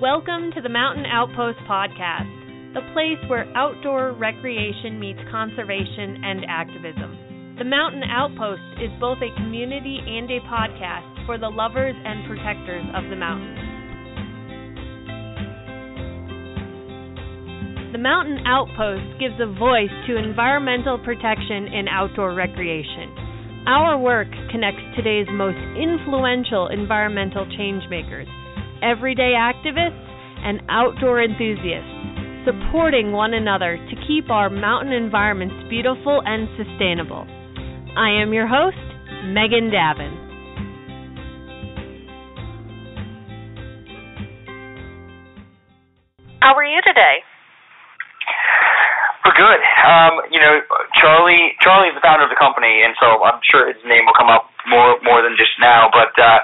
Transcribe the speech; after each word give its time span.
Welcome 0.00 0.48
to 0.56 0.62
the 0.62 0.72
Mountain 0.72 1.04
Outpost 1.04 1.58
Podcast, 1.68 2.72
the 2.72 2.80
place 2.96 3.20
where 3.28 3.44
outdoor 3.54 4.16
recreation 4.16 4.98
meets 4.98 5.20
conservation 5.30 6.24
and 6.24 6.40
activism. 6.48 7.54
The 7.58 7.68
Mountain 7.68 8.04
Outpost 8.08 8.80
is 8.80 8.88
both 8.98 9.18
a 9.20 9.28
community 9.36 10.00
and 10.00 10.24
a 10.30 10.40
podcast 10.48 11.04
for 11.26 11.36
the 11.36 11.52
lovers 11.52 11.92
and 11.92 12.24
protectors 12.24 12.88
of 12.96 13.12
the 13.12 13.16
mountains. 13.20 13.60
The 17.92 18.00
Mountain 18.00 18.40
Outpost 18.48 19.20
gives 19.20 19.36
a 19.36 19.52
voice 19.52 19.92
to 20.08 20.16
environmental 20.16 20.96
protection 20.96 21.68
and 21.76 21.92
outdoor 21.92 22.32
recreation. 22.32 23.68
Our 23.68 24.00
work 24.00 24.32
connects 24.48 24.80
today's 24.96 25.28
most 25.28 25.60
influential 25.76 26.72
environmental 26.72 27.44
changemakers 27.44 28.39
everyday 28.82 29.34
activists, 29.36 30.06
and 30.44 30.62
outdoor 30.68 31.22
enthusiasts, 31.22 32.44
supporting 32.44 33.12
one 33.12 33.34
another 33.34 33.76
to 33.76 33.94
keep 34.08 34.30
our 34.30 34.48
mountain 34.48 34.92
environments 34.92 35.54
beautiful 35.68 36.22
and 36.24 36.48
sustainable. 36.56 37.26
I 37.96 38.10
am 38.22 38.32
your 38.32 38.46
host, 38.46 38.80
Megan 39.26 39.70
Davin. 39.70 40.16
How 46.40 46.56
are 46.56 46.64
you 46.64 46.80
today? 46.80 47.20
We're 49.20 49.36
good. 49.36 49.60
Um, 49.84 50.24
you 50.32 50.40
know, 50.40 50.64
Charlie 50.96 51.52
Charlie's 51.60 51.92
the 51.92 52.00
founder 52.00 52.24
of 52.24 52.32
the 52.32 52.40
company, 52.40 52.80
and 52.80 52.96
so 52.96 53.20
I'm 53.20 53.36
sure 53.44 53.68
his 53.68 53.76
name 53.84 54.08
will 54.08 54.16
come 54.16 54.32
up 54.32 54.48
more 54.64 54.96
more 55.04 55.20
than 55.20 55.36
just 55.36 55.52
now. 55.60 55.92
But 55.92 56.16
uh, 56.16 56.40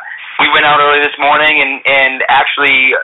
we 0.47 0.55
went 0.55 0.63
out 0.63 0.79
early 0.79 1.03
this 1.03 1.19
morning 1.19 1.59
and 1.59 1.83
and 1.83 2.23
actually 2.31 2.95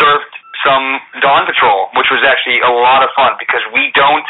surfed 0.00 0.32
some 0.64 1.04
dawn 1.20 1.44
patrol, 1.44 1.92
which 2.00 2.08
was 2.08 2.24
actually 2.24 2.64
a 2.64 2.72
lot 2.72 3.04
of 3.04 3.12
fun 3.12 3.36
because 3.36 3.60
we 3.76 3.92
don't 3.92 4.24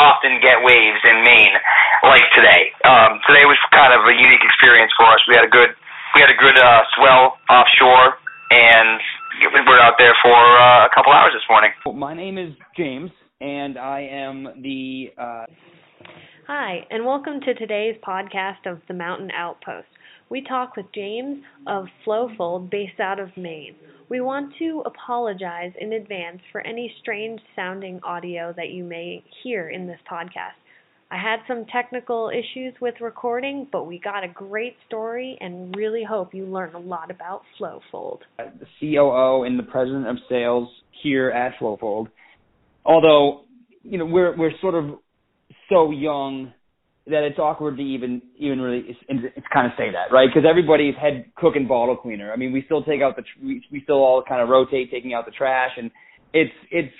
often 0.00 0.40
get 0.40 0.64
waves 0.64 1.02
in 1.04 1.20
Maine 1.20 1.52
like 2.08 2.24
today. 2.32 2.72
Um, 2.88 3.20
today 3.28 3.44
was 3.44 3.60
kind 3.68 3.92
of 3.92 4.00
a 4.08 4.14
unique 4.16 4.40
experience 4.40 4.96
for 4.96 5.04
us. 5.12 5.20
We 5.28 5.36
had 5.36 5.44
a 5.44 5.52
good 5.52 5.76
we 6.16 6.24
had 6.24 6.32
a 6.32 6.40
good 6.40 6.56
uh, 6.56 6.88
swell 6.96 7.36
offshore, 7.52 8.16
and 8.48 8.96
we 9.52 9.60
are 9.60 9.84
out 9.84 10.00
there 10.00 10.16
for 10.24 10.40
uh, 10.40 10.88
a 10.88 10.90
couple 10.96 11.12
hours 11.12 11.36
this 11.36 11.44
morning. 11.52 11.76
My 11.84 12.16
name 12.16 12.40
is 12.40 12.56
James, 12.80 13.12
and 13.44 13.76
I 13.76 14.08
am 14.08 14.48
the. 14.64 15.12
Uh... 15.20 15.44
Hi, 16.48 16.86
and 16.88 17.04
welcome 17.04 17.40
to 17.44 17.52
today's 17.52 17.96
podcast 18.00 18.64
of 18.64 18.80
the 18.88 18.94
Mountain 18.94 19.32
Outpost 19.36 19.88
we 20.30 20.42
talk 20.42 20.76
with 20.76 20.86
James 20.94 21.42
of 21.66 21.86
Flowfold 22.06 22.70
based 22.70 23.00
out 23.00 23.20
of 23.20 23.36
Maine. 23.36 23.74
We 24.08 24.20
want 24.20 24.54
to 24.58 24.82
apologize 24.84 25.72
in 25.80 25.92
advance 25.92 26.40
for 26.52 26.60
any 26.60 26.92
strange 27.00 27.40
sounding 27.56 28.00
audio 28.02 28.52
that 28.56 28.70
you 28.70 28.84
may 28.84 29.24
hear 29.42 29.68
in 29.70 29.86
this 29.86 29.98
podcast. 30.10 30.58
I 31.10 31.16
had 31.16 31.40
some 31.46 31.64
technical 31.66 32.30
issues 32.30 32.74
with 32.80 32.94
recording, 33.00 33.68
but 33.70 33.84
we 33.84 33.98
got 33.98 34.24
a 34.24 34.28
great 34.28 34.76
story 34.86 35.38
and 35.40 35.74
really 35.76 36.02
hope 36.02 36.34
you 36.34 36.44
learn 36.44 36.74
a 36.74 36.78
lot 36.78 37.10
about 37.10 37.42
Flowfold. 37.58 38.20
The 38.38 38.66
COO 38.80 39.44
and 39.44 39.58
the 39.58 39.62
president 39.62 40.08
of 40.08 40.16
sales 40.28 40.68
here 41.02 41.30
at 41.30 41.52
Flowfold. 41.60 42.08
Although, 42.84 43.42
you 43.82 43.98
know, 43.98 44.06
we're 44.06 44.36
we're 44.36 44.58
sort 44.60 44.74
of 44.74 44.98
so 45.68 45.90
young 45.90 46.52
that 47.06 47.22
it's 47.22 47.38
awkward 47.38 47.76
to 47.76 47.82
even 47.82 48.22
even 48.38 48.60
really 48.60 48.84
it's, 48.88 48.98
it's 49.36 49.46
kind 49.52 49.66
of 49.66 49.72
say 49.76 49.90
that 49.92 50.12
right 50.12 50.28
because 50.32 50.48
everybody's 50.48 50.94
head 50.96 51.26
cook 51.36 51.54
and 51.56 51.68
bottle 51.68 51.96
cleaner. 51.96 52.32
I 52.32 52.36
mean, 52.36 52.52
we 52.52 52.62
still 52.64 52.82
take 52.82 53.02
out 53.02 53.16
the 53.16 53.22
we, 53.42 53.62
we 53.70 53.82
still 53.82 53.96
all 53.96 54.22
kind 54.26 54.40
of 54.40 54.48
rotate 54.48 54.90
taking 54.90 55.12
out 55.12 55.26
the 55.26 55.32
trash, 55.32 55.72
and 55.76 55.90
it's 56.32 56.54
it's 56.70 56.92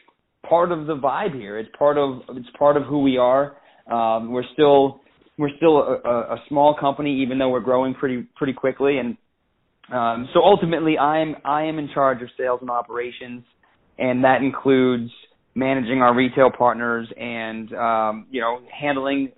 part 0.49 0.73
of 0.73 0.87
the 0.87 0.97
vibe 0.97 1.35
here. 1.35 1.59
It's 1.59 1.71
part 1.79 1.97
of 1.97 2.21
it's 2.31 2.49
part 2.59 2.77
of 2.77 2.85
who 2.85 3.01
we 3.01 3.17
are. 3.17 3.57
Um, 3.91 4.31
we're 4.33 4.45
still 4.53 5.01
we're 5.39 5.57
still 5.57 5.79
a, 5.79 6.01
a, 6.05 6.21
a 6.35 6.37
small 6.49 6.77
company, 6.79 7.23
even 7.23 7.39
though 7.39 7.49
we're 7.49 7.61
growing 7.61 7.95
pretty 7.95 8.27
pretty 8.37 8.53
quickly, 8.53 8.99
and 8.99 9.17
um, 9.93 10.29
so 10.33 10.41
ultimately, 10.43 10.99
I'm 10.99 11.37
I 11.45 11.65
am 11.65 11.79
in 11.79 11.89
charge 11.93 12.23
of 12.23 12.29
sales 12.39 12.61
and 12.61 12.71
operations, 12.71 13.43
and 13.99 14.25
that 14.25 14.43
includes 14.43 15.11
managing 15.55 16.03
our 16.03 16.15
retail 16.15 16.51
partners 16.57 17.07
and 17.19 17.73
um, 17.75 18.27
you 18.31 18.41
know 18.41 18.61
handling 18.73 19.33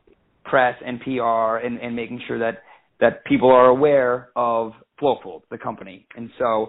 press 0.49 0.75
and 0.85 1.01
PR 1.01 1.57
and, 1.65 1.79
and 1.81 1.95
making 1.95 2.21
sure 2.27 2.39
that 2.39 2.63
that 3.01 3.25
people 3.27 3.51
are 3.51 3.67
aware 3.67 4.31
of 4.37 4.73
Flowfold, 5.01 5.43
the 5.51 5.59
company. 5.59 6.07
And 6.17 6.31
so 6.39 6.69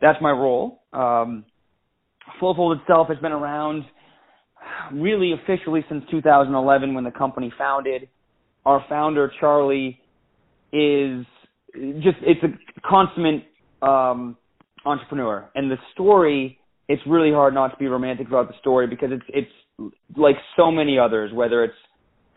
that's 0.00 0.18
my 0.20 0.30
role. 0.30 0.82
Um, 0.92 1.44
Flowfold 2.40 2.80
itself 2.80 3.08
has 3.08 3.18
been 3.18 3.32
around 3.32 3.84
really 4.92 5.32
officially 5.32 5.84
since 5.88 6.02
2011 6.10 6.94
when 6.94 7.04
the 7.04 7.10
company 7.10 7.52
founded. 7.56 8.08
Our 8.66 8.84
founder 8.88 9.30
Charlie 9.40 10.00
is 10.72 11.24
just 12.02 12.16
it's 12.22 12.42
a 12.42 12.80
consummate 12.86 13.44
um, 13.82 14.36
entrepreneur, 14.84 15.48
and 15.54 15.70
the 15.70 15.76
story 15.94 16.58
it's 16.88 17.02
really 17.06 17.30
hard 17.32 17.54
not 17.54 17.68
to 17.68 17.76
be 17.76 17.86
romantic 17.86 18.26
about 18.26 18.48
the 18.48 18.54
story 18.60 18.86
because 18.86 19.10
it's 19.12 19.24
it's 19.28 19.92
like 20.16 20.36
so 20.56 20.70
many 20.70 20.98
others, 20.98 21.32
whether 21.32 21.62
it's 21.62 21.74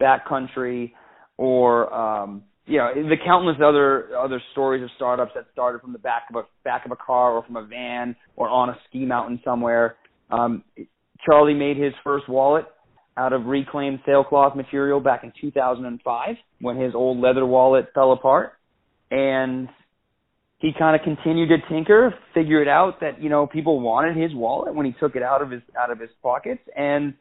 backcountry 0.01 0.91
or 1.37 1.93
um, 1.93 2.43
you 2.65 2.77
know 2.77 2.93
the 2.93 3.15
countless 3.25 3.57
other 3.57 4.15
other 4.17 4.41
stories 4.51 4.83
of 4.83 4.89
startups 4.95 5.31
that 5.35 5.45
started 5.51 5.81
from 5.81 5.93
the 5.93 5.99
back 5.99 6.23
of 6.29 6.35
a 6.35 6.47
back 6.63 6.85
of 6.85 6.91
a 6.91 6.95
car 6.95 7.31
or 7.31 7.43
from 7.43 7.55
a 7.57 7.65
van 7.65 8.15
or 8.35 8.49
on 8.49 8.69
a 8.69 8.77
ski 8.87 9.05
mountain 9.05 9.39
somewhere. 9.43 9.95
Um, 10.29 10.63
Charlie 11.25 11.53
made 11.53 11.77
his 11.77 11.93
first 12.03 12.27
wallet 12.29 12.65
out 13.17 13.33
of 13.33 13.45
reclaimed 13.45 13.99
sailcloth 14.05 14.55
material 14.55 14.99
back 14.99 15.23
in 15.23 15.33
2005 15.39 16.35
when 16.61 16.77
his 16.77 16.93
old 16.95 17.19
leather 17.19 17.45
wallet 17.45 17.87
fell 17.93 18.13
apart, 18.13 18.53
and 19.09 19.67
he 20.59 20.71
kind 20.77 20.95
of 20.95 21.01
continued 21.03 21.49
to 21.49 21.57
tinker, 21.73 22.13
figured 22.33 22.67
out 22.67 22.99
that 23.01 23.21
you 23.21 23.29
know 23.29 23.47
people 23.47 23.79
wanted 23.79 24.15
his 24.15 24.33
wallet 24.33 24.73
when 24.73 24.85
he 24.85 24.93
took 24.99 25.15
it 25.15 25.23
out 25.23 25.41
of 25.41 25.51
his 25.51 25.61
out 25.77 25.91
of 25.91 25.99
his 25.99 26.09
pockets, 26.21 26.61
and 26.75 27.13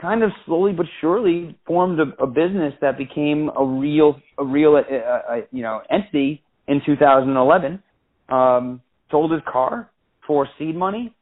kind 0.00 0.22
of 0.22 0.30
slowly 0.46 0.72
but 0.72 0.86
surely 1.00 1.56
formed 1.66 2.00
a, 2.00 2.22
a 2.22 2.26
business 2.26 2.74
that 2.80 2.98
became 2.98 3.50
a 3.56 3.64
real 3.64 4.20
a 4.38 4.44
real 4.44 4.76
uh, 4.76 4.94
uh, 4.94 5.36
you 5.50 5.62
know 5.62 5.80
entity 5.90 6.42
in 6.68 6.80
2011. 6.84 7.82
Um, 8.28 8.80
sold 9.10 9.32
his 9.32 9.42
car 9.50 9.90
for 10.26 10.48
seed 10.58 10.76
money. 10.76 11.14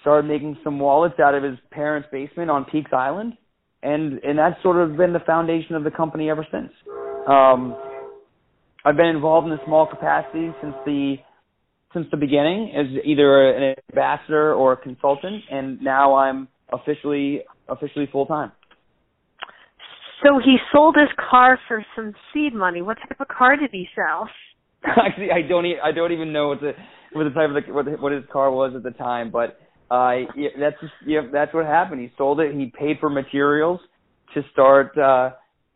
Started 0.00 0.28
making 0.28 0.56
some 0.62 0.78
wallets 0.78 1.18
out 1.18 1.34
of 1.34 1.42
his 1.42 1.58
parents' 1.70 2.08
basement 2.12 2.50
on 2.50 2.64
Peaks 2.66 2.92
Island, 2.92 3.34
and 3.82 4.18
and 4.22 4.38
that's 4.38 4.62
sort 4.62 4.76
of 4.76 4.96
been 4.96 5.12
the 5.12 5.20
foundation 5.20 5.74
of 5.74 5.84
the 5.84 5.90
company 5.90 6.30
ever 6.30 6.46
since. 6.52 6.70
Um, 7.26 7.76
I've 8.84 8.96
been 8.96 9.06
involved 9.06 9.46
in 9.46 9.52
a 9.52 9.64
small 9.64 9.86
capacity 9.86 10.50
since 10.62 10.74
the 10.84 11.16
since 11.94 12.06
the 12.10 12.16
beginning 12.16 12.72
as 12.76 12.86
either 13.04 13.50
an 13.50 13.74
ambassador 13.90 14.54
or 14.54 14.74
a 14.74 14.76
consultant, 14.76 15.42
and 15.50 15.80
now 15.82 16.14
I'm 16.14 16.48
officially 16.70 17.42
officially 17.68 18.08
full 18.10 18.26
time. 18.26 18.52
So 20.24 20.40
he 20.44 20.56
sold 20.72 20.96
his 20.98 21.08
car 21.30 21.58
for 21.68 21.84
some 21.94 22.12
seed 22.32 22.54
money. 22.54 22.82
What 22.82 22.98
type 22.98 23.20
of 23.20 23.28
car 23.28 23.56
did 23.56 23.70
he 23.72 23.86
sell? 23.94 24.28
Actually, 24.84 25.30
I 25.30 25.42
don't. 25.42 25.66
E- 25.66 25.78
I 25.82 25.92
don't 25.92 26.12
even 26.12 26.32
know 26.32 26.48
what 26.48 26.60
the 26.60 26.72
what 27.12 27.24
the 27.24 27.30
type 27.30 27.50
of 27.50 27.54
the, 27.54 27.72
what, 27.72 27.84
the, 27.84 27.90
what 27.92 28.12
his 28.12 28.24
car 28.32 28.50
was 28.50 28.72
at 28.74 28.82
the 28.82 28.90
time. 28.90 29.30
But 29.30 29.58
uh, 29.90 30.26
yeah, 30.36 30.50
that's 30.58 30.76
just, 30.80 30.92
yeah, 31.06 31.20
that's 31.32 31.54
what 31.54 31.66
happened. 31.66 32.00
He 32.00 32.10
sold 32.18 32.40
it. 32.40 32.54
He 32.54 32.72
paid 32.76 32.98
for 33.00 33.08
materials 33.10 33.80
to 34.34 34.42
start 34.52 34.96
uh, 34.98 35.30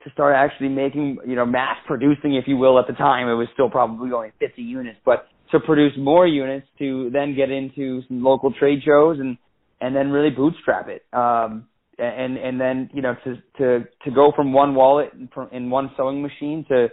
to 0.05 0.11
start 0.13 0.35
actually 0.37 0.69
making 0.69 1.19
you 1.27 1.37
know 1.37 1.47
mass 1.47 1.77
producing, 1.87 2.35
if 2.35 2.45
you 2.47 2.57
will. 2.57 2.79
At 2.79 2.87
the 2.87 2.95
time, 2.95 3.29
it 3.29 3.35
was 3.35 3.49
still 3.55 3.71
probably 3.71 4.13
only 4.13 4.33
50 4.41 4.63
units, 4.63 4.99
but 5.05 5.27
to 5.53 5.61
produce 5.61 5.93
more 5.99 6.27
units 6.27 6.67
to 6.79 7.11
then 7.13 7.37
get 7.37 7.51
into 7.51 8.03
some 8.09 8.23
local 8.23 8.53
trade 8.53 8.81
shows 8.85 9.19
and 9.21 9.37
and 9.81 9.95
then 9.95 10.11
really 10.11 10.31
bootstrap 10.31 10.89
it. 10.89 11.03
Um, 11.13 11.69
and 12.03 12.37
and 12.37 12.61
then 12.61 12.91
you 12.93 13.03
know 13.03 13.15
to 13.25 13.37
to 13.59 13.85
to 14.05 14.11
go 14.11 14.33
from 14.35 14.53
one 14.53 14.75
wallet 14.75 15.13
and, 15.13 15.31
from, 15.33 15.49
in 15.53 15.71
one 15.71 15.91
sewing 15.97 16.23
machine 16.23 16.65
to 16.69 16.89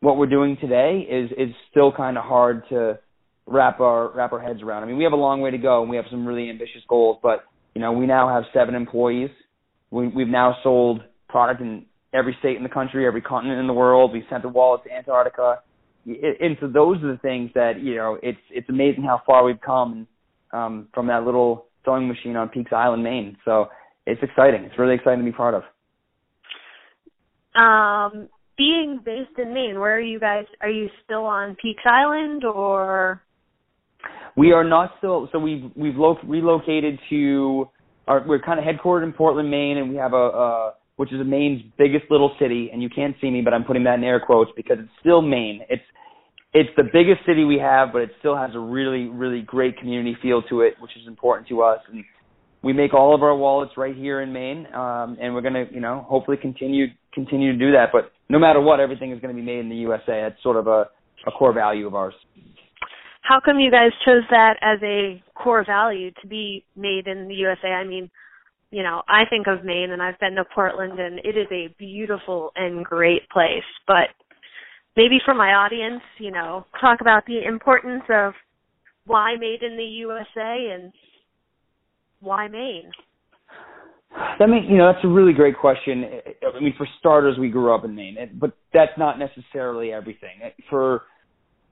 what 0.00 0.16
we're 0.16 0.26
doing 0.26 0.56
today 0.60 1.06
is 1.08 1.30
is 1.32 1.54
still 1.70 1.92
kind 1.92 2.16
of 2.16 2.24
hard 2.24 2.62
to 2.68 2.98
wrap 3.46 3.80
our 3.80 4.14
wrap 4.14 4.32
our 4.32 4.40
heads 4.40 4.62
around. 4.62 4.82
I 4.82 4.86
mean, 4.86 4.96
we 4.96 5.04
have 5.04 5.12
a 5.12 5.16
long 5.16 5.40
way 5.40 5.50
to 5.50 5.58
go 5.58 5.80
and 5.82 5.90
we 5.90 5.96
have 5.96 6.06
some 6.10 6.26
really 6.26 6.48
ambitious 6.50 6.82
goals, 6.88 7.18
but 7.22 7.44
you 7.74 7.80
know, 7.80 7.92
we 7.92 8.06
now 8.06 8.28
have 8.28 8.44
seven 8.52 8.74
employees. 8.74 9.30
We 9.90 10.08
we've 10.08 10.28
now 10.28 10.56
sold 10.62 11.02
product 11.28 11.60
in 11.60 11.86
every 12.12 12.36
state 12.40 12.56
in 12.56 12.62
the 12.62 12.68
country, 12.68 13.06
every 13.06 13.22
continent 13.22 13.60
in 13.60 13.66
the 13.66 13.72
world. 13.72 14.12
We 14.12 14.24
sent 14.30 14.42
the 14.42 14.48
wallet 14.48 14.82
to 14.84 14.92
Antarctica. 14.92 15.60
And 16.06 16.56
so 16.60 16.68
those 16.68 17.02
are 17.02 17.12
the 17.12 17.18
things 17.20 17.50
that 17.54 17.80
you 17.82 17.96
know. 17.96 18.18
It's 18.22 18.38
it's 18.50 18.68
amazing 18.70 19.04
how 19.04 19.20
far 19.26 19.44
we've 19.44 19.60
come 19.60 20.06
um, 20.52 20.88
from 20.94 21.08
that 21.08 21.24
little 21.24 21.66
sewing 21.84 22.08
machine 22.08 22.36
on 22.36 22.48
Peaks 22.48 22.72
Island, 22.72 23.02
Maine. 23.02 23.36
So 23.44 23.68
it's 24.08 24.22
exciting. 24.22 24.64
It's 24.64 24.78
really 24.78 24.94
exciting 24.94 25.20
to 25.20 25.24
be 25.24 25.36
part 25.36 25.54
of. 25.54 25.62
Um, 27.54 28.28
being 28.56 29.00
based 29.04 29.38
in 29.38 29.52
Maine, 29.52 29.78
where 29.78 29.96
are 29.96 30.00
you 30.00 30.18
guys? 30.18 30.44
Are 30.60 30.70
you 30.70 30.88
still 31.04 31.24
on 31.24 31.56
Peaks 31.60 31.82
Island 31.84 32.44
or? 32.44 33.22
We 34.36 34.52
are 34.52 34.64
not 34.64 34.92
still. 34.98 35.28
So 35.32 35.38
we've 35.38 35.70
we've 35.76 35.96
lo- 35.96 36.18
relocated 36.24 36.98
to. 37.10 37.68
Our, 38.06 38.26
we're 38.26 38.40
kind 38.40 38.58
of 38.58 38.64
headquartered 38.64 39.04
in 39.04 39.12
Portland, 39.12 39.50
Maine, 39.50 39.76
and 39.76 39.90
we 39.90 39.96
have 39.96 40.14
a, 40.14 40.16
a 40.16 40.74
which 40.96 41.12
is 41.12 41.20
Maine's 41.24 41.62
biggest 41.76 42.04
little 42.10 42.34
city. 42.40 42.70
And 42.72 42.82
you 42.82 42.88
can't 42.88 43.14
see 43.20 43.30
me, 43.30 43.42
but 43.42 43.52
I'm 43.52 43.64
putting 43.64 43.84
that 43.84 43.98
in 43.98 44.04
air 44.04 44.18
quotes 44.18 44.50
because 44.56 44.78
it's 44.80 44.90
still 45.00 45.20
Maine. 45.20 45.60
It's 45.68 45.82
it's 46.54 46.70
the 46.76 46.84
biggest 46.84 47.26
city 47.26 47.44
we 47.44 47.58
have, 47.58 47.92
but 47.92 48.02
it 48.02 48.10
still 48.18 48.36
has 48.36 48.50
a 48.54 48.58
really 48.58 49.06
really 49.06 49.42
great 49.42 49.78
community 49.78 50.16
feel 50.22 50.42
to 50.42 50.62
it, 50.62 50.74
which 50.80 50.92
is 50.96 51.06
important 51.06 51.48
to 51.48 51.62
us. 51.62 51.80
And 51.90 52.04
we 52.62 52.72
make 52.72 52.92
all 52.92 53.14
of 53.14 53.22
our 53.22 53.36
wallets 53.36 53.72
right 53.76 53.94
here 53.94 54.20
in 54.20 54.32
Maine, 54.32 54.66
um, 54.74 55.16
and 55.20 55.34
we're 55.34 55.42
gonna, 55.42 55.64
you 55.70 55.80
know, 55.80 56.04
hopefully 56.08 56.36
continue 56.36 56.86
continue 57.12 57.52
to 57.52 57.58
do 57.58 57.72
that. 57.72 57.88
But 57.92 58.12
no 58.28 58.38
matter 58.38 58.60
what, 58.60 58.80
everything 58.80 59.12
is 59.12 59.20
going 59.20 59.34
to 59.34 59.40
be 59.40 59.44
made 59.44 59.60
in 59.60 59.68
the 59.68 59.76
USA. 59.76 60.26
It's 60.26 60.42
sort 60.42 60.56
of 60.56 60.66
a, 60.66 60.86
a 61.26 61.30
core 61.30 61.52
value 61.52 61.86
of 61.86 61.94
ours. 61.94 62.14
How 63.22 63.40
come 63.44 63.58
you 63.58 63.70
guys 63.70 63.90
chose 64.04 64.22
that 64.30 64.54
as 64.62 64.78
a 64.82 65.22
core 65.34 65.64
value 65.64 66.10
to 66.22 66.26
be 66.26 66.64
made 66.76 67.06
in 67.06 67.28
the 67.28 67.34
USA? 67.34 67.68
I 67.68 67.84
mean, 67.84 68.10
you 68.70 68.82
know, 68.82 69.02
I 69.08 69.22
think 69.28 69.46
of 69.46 69.64
Maine, 69.64 69.90
and 69.90 70.02
I've 70.02 70.18
been 70.18 70.34
to 70.34 70.44
Portland, 70.54 70.98
and 70.98 71.18
it 71.20 71.36
is 71.36 71.46
a 71.50 71.74
beautiful 71.78 72.52
and 72.56 72.84
great 72.84 73.28
place. 73.30 73.64
But 73.86 74.08
maybe 74.96 75.18
for 75.24 75.34
my 75.34 75.54
audience, 75.54 76.02
you 76.18 76.30
know, 76.30 76.66
talk 76.80 77.00
about 77.00 77.24
the 77.26 77.46
importance 77.46 78.04
of 78.10 78.34
why 79.06 79.36
made 79.38 79.62
in 79.62 79.76
the 79.76 79.84
USA 79.84 80.70
and 80.74 80.92
why 82.20 82.48
Maine? 82.48 82.90
That 84.38 84.48
mean, 84.48 84.64
you 84.64 84.78
know, 84.78 84.90
that's 84.92 85.04
a 85.04 85.08
really 85.08 85.32
great 85.32 85.58
question. 85.58 86.04
I 86.56 86.60
mean, 86.60 86.74
for 86.76 86.88
starters, 86.98 87.36
we 87.38 87.50
grew 87.50 87.74
up 87.74 87.84
in 87.84 87.94
Maine, 87.94 88.16
but 88.40 88.56
that's 88.72 88.92
not 88.96 89.18
necessarily 89.18 89.92
everything. 89.92 90.40
For 90.70 91.02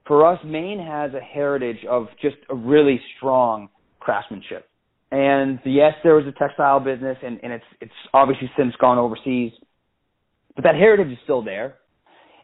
for 0.05 0.25
us, 0.25 0.39
Maine 0.45 0.79
has 0.79 1.13
a 1.13 1.19
heritage 1.19 1.83
of 1.89 2.07
just 2.21 2.37
a 2.49 2.55
really 2.55 3.01
strong 3.17 3.69
craftsmanship. 3.99 4.69
And 5.11 5.59
yes, 5.65 5.93
there 6.03 6.15
was 6.15 6.25
a 6.27 6.37
textile 6.37 6.79
business, 6.79 7.17
and, 7.23 7.39
and 7.43 7.53
it's 7.53 7.65
it's 7.81 7.91
obviously 8.13 8.49
since 8.57 8.73
gone 8.79 8.97
overseas, 8.97 9.51
but 10.55 10.63
that 10.63 10.75
heritage 10.75 11.11
is 11.11 11.17
still 11.23 11.43
there. 11.43 11.75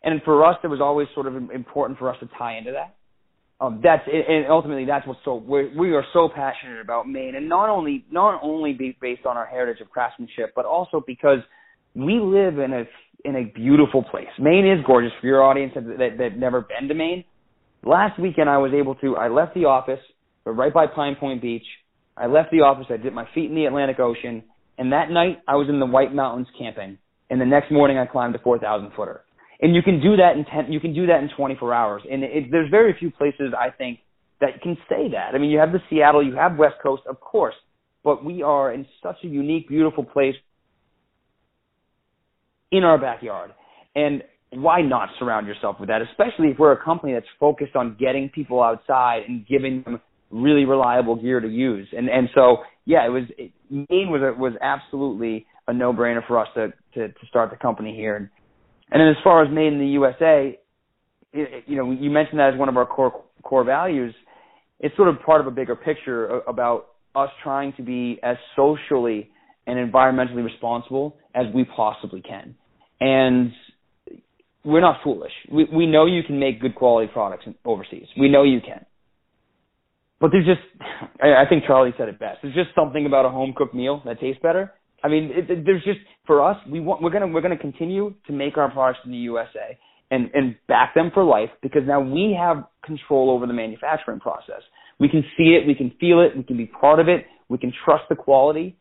And 0.03 0.21
for 0.23 0.45
us, 0.45 0.57
it 0.63 0.67
was 0.67 0.81
always 0.81 1.07
sort 1.13 1.27
of 1.27 1.35
important 1.51 1.97
for 1.99 2.09
us 2.09 2.17
to 2.19 2.29
tie 2.37 2.57
into 2.57 2.71
that 2.71 2.95
um, 3.63 3.79
that's 3.81 4.03
and 4.11 4.45
ultimately 4.49 4.83
that's 4.83 5.07
what's 5.07 5.21
so 5.23 5.35
we're, 5.35 5.73
we 5.77 5.93
are 5.93 6.03
so 6.11 6.29
passionate 6.33 6.81
about 6.81 7.07
Maine, 7.07 7.35
and 7.35 7.47
not 7.47 7.69
only 7.69 8.03
not 8.11 8.41
only 8.43 8.73
based 8.99 9.25
on 9.25 9.37
our 9.37 9.45
heritage 9.45 9.81
of 9.81 9.89
craftsmanship, 9.89 10.51
but 10.53 10.65
also 10.65 11.01
because 11.05 11.39
we 11.95 12.19
live 12.19 12.59
in 12.59 12.73
a 12.73 12.83
in 13.23 13.37
a 13.37 13.45
beautiful 13.45 14.03
place. 14.03 14.27
Maine 14.37 14.67
is 14.67 14.83
gorgeous 14.85 15.13
for 15.21 15.27
your 15.27 15.41
audience 15.41 15.71
that 15.75 15.85
that, 15.85 16.17
that 16.17 16.37
never 16.37 16.61
been 16.61 16.89
to 16.89 16.93
Maine. 16.93 17.23
Last 17.85 18.19
weekend, 18.19 18.49
I 18.49 18.57
was 18.57 18.73
able 18.73 18.95
to. 18.95 19.15
I 19.15 19.29
left 19.29 19.53
the 19.55 19.65
office, 19.65 19.99
but 20.43 20.51
right 20.51 20.73
by 20.73 20.87
Pine 20.87 21.15
Point 21.15 21.41
Beach. 21.41 21.65
I 22.15 22.27
left 22.27 22.51
the 22.51 22.61
office. 22.61 22.85
I 22.89 22.97
dipped 22.97 23.15
my 23.15 23.27
feet 23.33 23.49
in 23.49 23.55
the 23.55 23.65
Atlantic 23.65 23.99
Ocean, 23.99 24.43
and 24.77 24.91
that 24.91 25.09
night 25.09 25.39
I 25.47 25.55
was 25.55 25.67
in 25.69 25.79
the 25.79 25.85
White 25.85 26.13
Mountains 26.13 26.47
camping. 26.59 26.97
And 27.29 27.41
the 27.41 27.45
next 27.45 27.71
morning, 27.71 27.97
I 27.97 28.05
climbed 28.05 28.35
a 28.35 28.39
4,000 28.39 28.91
footer 28.95 29.21
and 29.63 29.73
you 29.73 29.81
can 29.81 30.01
do 30.01 30.17
that 30.17 30.35
in 30.35 30.45
10 30.45 30.71
you 30.71 30.79
can 30.79 30.93
do 30.93 31.07
that 31.07 31.23
in 31.23 31.29
24 31.35 31.73
hours. 31.73 32.03
And 32.11 32.23
it, 32.23 32.51
there's 32.51 32.69
very 32.69 32.95
few 32.99 33.09
places 33.09 33.53
i 33.57 33.71
think 33.71 33.99
that 34.41 34.61
can 34.61 34.77
say 34.89 35.09
that. 35.11 35.33
I 35.33 35.37
mean 35.39 35.49
you 35.49 35.57
have 35.57 35.71
the 35.71 35.79
seattle 35.89 36.23
you 36.23 36.35
have 36.35 36.57
west 36.57 36.75
coast 36.83 37.03
of 37.09 37.19
course 37.19 37.55
but 38.03 38.23
we 38.23 38.43
are 38.43 38.73
in 38.73 38.85
such 39.01 39.15
a 39.23 39.27
unique 39.27 39.69
beautiful 39.69 40.03
place 40.03 40.35
in 42.71 42.83
our 42.83 42.99
backyard. 42.99 43.51
And 43.95 44.23
why 44.51 44.81
not 44.81 45.09
surround 45.17 45.47
yourself 45.47 45.77
with 45.79 45.89
that 45.89 46.01
especially 46.01 46.49
if 46.49 46.59
we're 46.59 46.73
a 46.73 46.83
company 46.83 47.13
that's 47.13 47.25
focused 47.39 47.75
on 47.75 47.97
getting 47.99 48.29
people 48.29 48.61
outside 48.61 49.21
and 49.27 49.47
giving 49.47 49.81
them 49.83 49.99
really 50.29 50.65
reliable 50.65 51.15
gear 51.15 51.39
to 51.39 51.47
use? 51.47 51.87
And 51.97 52.09
and 52.09 52.27
so 52.35 52.57
yeah 52.85 53.05
it 53.05 53.09
was 53.09 53.23
it, 53.37 53.51
Maine 53.69 54.09
was 54.11 54.21
a, 54.21 54.37
was 54.37 54.53
absolutely 54.61 55.47
a 55.67 55.73
no 55.73 55.93
brainer 55.93 56.25
for 56.27 56.37
us 56.37 56.49
to, 56.55 56.67
to 56.95 57.07
to 57.07 57.27
start 57.29 57.49
the 57.49 57.55
company 57.55 57.95
here. 57.95 58.17
And 58.17 58.29
and 58.93 59.01
then 59.01 59.07
as 59.09 59.15
far 59.23 59.43
as 59.43 59.51
made 59.51 59.73
in 59.73 59.79
the 59.79 59.87
USA, 59.87 60.59
it, 61.33 61.63
you 61.65 61.75
know, 61.75 61.91
you 61.91 62.11
mentioned 62.11 62.39
that 62.39 62.53
as 62.53 62.59
one 62.59 62.69
of 62.69 62.77
our 62.77 62.85
core 62.85 63.23
core 63.41 63.63
values. 63.63 64.13
It's 64.79 64.95
sort 64.95 65.09
of 65.09 65.15
part 65.25 65.41
of 65.41 65.47
a 65.47 65.51
bigger 65.51 65.75
picture 65.75 66.41
about 66.41 66.87
us 67.15 67.29
trying 67.43 67.73
to 67.77 67.81
be 67.81 68.19
as 68.21 68.37
socially 68.55 69.31
and 69.65 69.91
environmentally 69.91 70.43
responsible 70.43 71.15
as 71.33 71.45
we 71.55 71.65
possibly 71.65 72.21
can. 72.21 72.55
And 72.99 73.51
we're 74.63 74.81
not 74.81 74.97
foolish. 75.03 75.31
We 75.51 75.65
we 75.73 75.87
know 75.87 76.05
you 76.05 76.21
can 76.21 76.39
make 76.39 76.61
good 76.61 76.75
quality 76.75 77.11
products 77.11 77.45
overseas. 77.65 78.07
We 78.17 78.29
know 78.29 78.43
you 78.43 78.61
can. 78.61 78.85
But 80.21 80.31
there's 80.31 80.45
just, 80.45 80.61
I 81.21 81.43
think 81.49 81.65
Charlie 81.67 81.93
said 81.97 82.07
it 82.07 82.17
best. 82.17 82.37
There's 82.41 82.55
just 82.55 82.69
something 82.73 83.05
about 83.05 83.25
a 83.25 83.29
home 83.29 83.53
cooked 83.57 83.75
meal 83.75 84.01
that 84.05 84.21
tastes 84.21 84.41
better. 84.41 84.71
I 85.03 85.09
mean, 85.09 85.31
it, 85.33 85.49
it, 85.49 85.65
there's 85.65 85.83
just 85.83 85.99
for 86.25 86.43
us, 86.43 86.57
we 86.69 86.79
want 86.79 87.01
we're 87.01 87.11
gonna 87.11 87.27
we're 87.27 87.41
gonna 87.41 87.57
continue 87.57 88.13
to 88.27 88.33
make 88.33 88.57
our 88.57 88.71
products 88.71 88.99
in 89.05 89.11
the 89.11 89.17
USA 89.17 89.77
and 90.11 90.29
and 90.33 90.55
back 90.67 90.93
them 90.95 91.11
for 91.13 91.23
life 91.23 91.49
because 91.61 91.81
now 91.85 91.99
we 91.99 92.37
have 92.39 92.63
control 92.85 93.29
over 93.29 93.45
the 93.45 93.53
manufacturing 93.53 94.19
process. 94.19 94.61
We 94.99 95.09
can 95.09 95.23
see 95.37 95.57
it, 95.59 95.67
we 95.67 95.75
can 95.75 95.91
feel 95.99 96.21
it, 96.21 96.37
we 96.37 96.43
can 96.43 96.55
be 96.55 96.67
part 96.67 96.99
of 96.99 97.09
it, 97.09 97.25
we 97.49 97.57
can 97.57 97.73
trust 97.83 98.03
the 98.09 98.15
quality, 98.15 98.77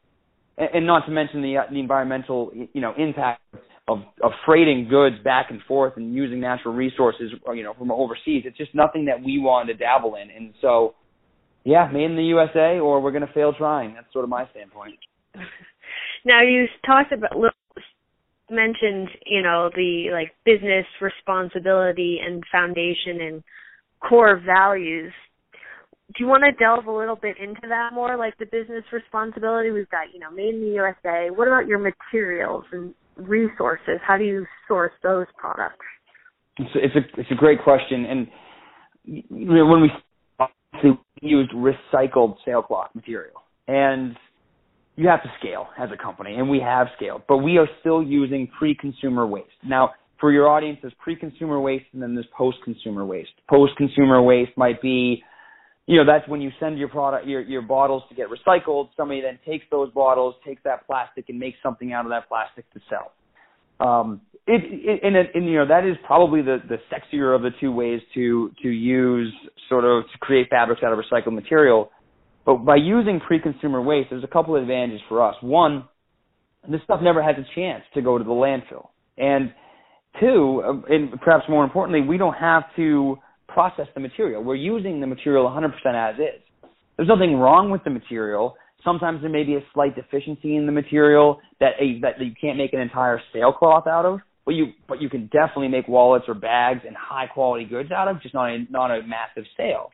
and, 0.58 0.68
and 0.74 0.86
not 0.86 1.06
to 1.06 1.12
mention 1.12 1.42
the 1.42 1.56
the 1.70 1.80
environmental 1.80 2.52
you 2.54 2.80
know 2.80 2.94
impact 2.96 3.42
of 3.88 3.98
of 4.22 4.30
freighting 4.46 4.86
goods 4.88 5.16
back 5.24 5.46
and 5.50 5.60
forth 5.66 5.94
and 5.96 6.14
using 6.14 6.38
natural 6.38 6.72
resources 6.74 7.32
uh, 7.48 7.52
you 7.52 7.64
know 7.64 7.74
from 7.74 7.90
overseas. 7.90 8.44
It's 8.44 8.56
just 8.56 8.74
nothing 8.74 9.06
that 9.06 9.20
we 9.20 9.40
want 9.40 9.68
to 9.68 9.74
dabble 9.74 10.14
in, 10.14 10.30
and 10.30 10.54
so 10.60 10.94
yeah, 11.64 11.88
made 11.92 12.04
in 12.04 12.16
the 12.16 12.24
USA, 12.24 12.78
or 12.78 13.00
we're 13.00 13.12
gonna 13.12 13.30
fail 13.34 13.52
trying. 13.52 13.94
That's 13.94 14.12
sort 14.12 14.24
of 14.24 14.28
my 14.28 14.48
standpoint. 14.50 14.94
Now 16.24 16.42
you 16.42 16.66
talked 16.86 17.12
about 17.12 17.32
mentioned, 18.50 19.08
you 19.26 19.42
know, 19.42 19.70
the 19.74 20.10
like 20.12 20.32
business 20.44 20.86
responsibility 21.00 22.18
and 22.24 22.42
foundation 22.52 23.20
and 23.20 23.42
core 24.00 24.40
values. 24.44 25.12
Do 26.14 26.22
you 26.22 26.26
want 26.26 26.44
to 26.44 26.52
delve 26.52 26.86
a 26.86 26.92
little 26.92 27.16
bit 27.16 27.36
into 27.38 27.62
that 27.68 27.90
more, 27.94 28.16
like 28.18 28.36
the 28.38 28.44
business 28.44 28.84
responsibility? 28.92 29.70
We've 29.70 29.88
got, 29.88 30.12
you 30.12 30.20
know, 30.20 30.30
made 30.30 30.54
in 30.54 30.60
the 30.60 30.74
USA. 30.74 31.30
What 31.30 31.48
about 31.48 31.66
your 31.66 31.78
materials 31.78 32.64
and 32.72 32.94
resources? 33.16 33.98
How 34.06 34.18
do 34.18 34.24
you 34.24 34.44
source 34.68 34.92
those 35.02 35.26
products? 35.38 35.86
It's 36.58 36.70
a, 36.74 36.84
it's 36.84 36.94
a, 36.96 37.20
it's 37.20 37.30
a 37.30 37.34
great 37.34 37.62
question, 37.64 38.04
and 38.04 38.26
you 39.04 39.22
know, 39.30 39.66
when 39.66 39.80
we 39.80 39.90
used 41.22 41.50
recycled 41.52 42.36
sailcloth 42.44 42.94
material, 42.94 43.42
and 43.68 44.14
you 44.96 45.08
have 45.08 45.22
to 45.22 45.32
scale 45.38 45.68
as 45.78 45.90
a 45.92 45.96
company, 45.96 46.34
and 46.34 46.48
we 46.50 46.60
have 46.60 46.88
scaled, 46.96 47.22
but 47.28 47.38
we 47.38 47.58
are 47.58 47.68
still 47.80 48.02
using 48.02 48.48
pre-consumer 48.58 49.26
waste. 49.26 49.48
Now, 49.64 49.92
for 50.20 50.30
your 50.30 50.48
audience, 50.48 50.78
there's 50.82 50.94
pre-consumer 51.00 51.60
waste 51.60 51.86
and 51.92 52.00
then 52.00 52.14
there's 52.14 52.28
post-consumer 52.36 53.04
waste. 53.04 53.30
Post-consumer 53.50 54.22
waste 54.22 54.52
might 54.56 54.80
be, 54.80 55.22
you 55.86 55.96
know, 55.96 56.04
that's 56.06 56.28
when 56.28 56.40
you 56.40 56.50
send 56.60 56.78
your 56.78 56.88
product, 56.88 57.26
your 57.26 57.40
your 57.40 57.62
bottles 57.62 58.04
to 58.08 58.14
get 58.14 58.28
recycled. 58.28 58.90
Somebody 58.96 59.20
then 59.20 59.40
takes 59.44 59.64
those 59.72 59.90
bottles, 59.92 60.36
takes 60.46 60.62
that 60.62 60.86
plastic, 60.86 61.28
and 61.28 61.40
makes 61.40 61.58
something 61.60 61.92
out 61.92 62.06
of 62.06 62.10
that 62.10 62.28
plastic 62.28 62.72
to 62.72 62.80
sell. 62.88 63.12
Um, 63.84 64.20
it, 64.46 64.62
it 64.64 65.00
and, 65.02 65.16
and 65.16 65.50
you 65.50 65.58
know 65.58 65.66
that 65.66 65.84
is 65.84 65.96
probably 66.06 66.40
the 66.40 66.58
the 66.68 66.76
sexier 66.92 67.34
of 67.34 67.42
the 67.42 67.50
two 67.60 67.72
ways 67.72 68.00
to 68.14 68.52
to 68.62 68.68
use 68.68 69.32
sort 69.68 69.84
of 69.84 70.04
to 70.04 70.18
create 70.18 70.48
fabrics 70.50 70.82
out 70.84 70.92
of 70.92 71.00
recycled 71.00 71.34
material 71.34 71.90
but 72.44 72.64
by 72.64 72.76
using 72.76 73.20
pre-consumer 73.20 73.80
waste, 73.80 74.10
there's 74.10 74.24
a 74.24 74.28
couple 74.28 74.56
of 74.56 74.62
advantages 74.62 75.00
for 75.08 75.22
us. 75.22 75.36
One, 75.40 75.84
this 76.68 76.80
stuff 76.84 77.00
never 77.02 77.22
has 77.22 77.36
a 77.36 77.54
chance 77.54 77.84
to 77.94 78.02
go 78.02 78.18
to 78.18 78.24
the 78.24 78.30
landfill. 78.30 78.88
And 79.16 79.52
two, 80.20 80.62
um, 80.66 80.84
and 80.88 81.20
perhaps 81.20 81.44
more 81.48 81.64
importantly, 81.64 82.06
we 82.06 82.18
don't 82.18 82.34
have 82.34 82.64
to 82.76 83.16
process 83.48 83.86
the 83.94 84.00
material. 84.00 84.42
We're 84.42 84.56
using 84.56 85.00
the 85.00 85.06
material 85.06 85.44
100% 85.44 85.70
as 85.94 86.18
is. 86.18 86.68
There's 86.96 87.08
nothing 87.08 87.36
wrong 87.36 87.70
with 87.70 87.84
the 87.84 87.90
material. 87.90 88.56
Sometimes 88.84 89.20
there 89.20 89.30
may 89.30 89.44
be 89.44 89.54
a 89.54 89.60
slight 89.72 89.94
deficiency 89.94 90.56
in 90.56 90.66
the 90.66 90.72
material 90.72 91.40
that 91.60 91.72
a, 91.80 92.00
that 92.00 92.20
you 92.20 92.32
can't 92.40 92.58
make 92.58 92.72
an 92.72 92.80
entire 92.80 93.20
sailcloth 93.32 93.86
out 93.86 94.04
of, 94.04 94.20
but 94.44 94.54
you 94.54 94.72
but 94.88 95.00
you 95.00 95.08
can 95.08 95.26
definitely 95.26 95.68
make 95.68 95.86
wallets 95.86 96.24
or 96.26 96.34
bags 96.34 96.80
and 96.86 96.96
high 96.96 97.26
quality 97.26 97.64
goods 97.64 97.92
out 97.92 98.08
of, 98.08 98.20
just 98.20 98.34
not 98.34 98.50
a 98.50 98.64
not 98.70 98.90
a 98.90 99.02
massive 99.06 99.44
sail 99.56 99.90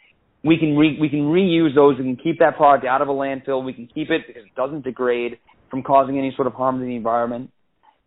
we 0.49 0.59
can 0.59 0.76
re, 0.76 0.97
we 1.00 1.09
can 1.09 1.25
reuse 1.25 1.75
those. 1.75 1.99
We 1.99 2.05
can 2.05 2.17
keep 2.17 2.38
that 2.40 2.57
product 2.57 2.87
out 2.87 3.02
of 3.02 3.09
a 3.09 3.12
landfill. 3.12 3.64
We 3.64 3.73
can 3.73 3.87
keep 3.87 4.11
it 4.11 4.23
because 4.26 4.45
it 4.45 4.55
doesn't 4.57 4.85
degrade 4.85 5.38
from 5.71 5.83
causing 5.83 6.19
any 6.19 6.33
sort 6.35 6.47
of 6.47 6.55
harm 6.55 6.78
to 6.78 6.85
the 6.85 6.97
environment. 6.97 7.50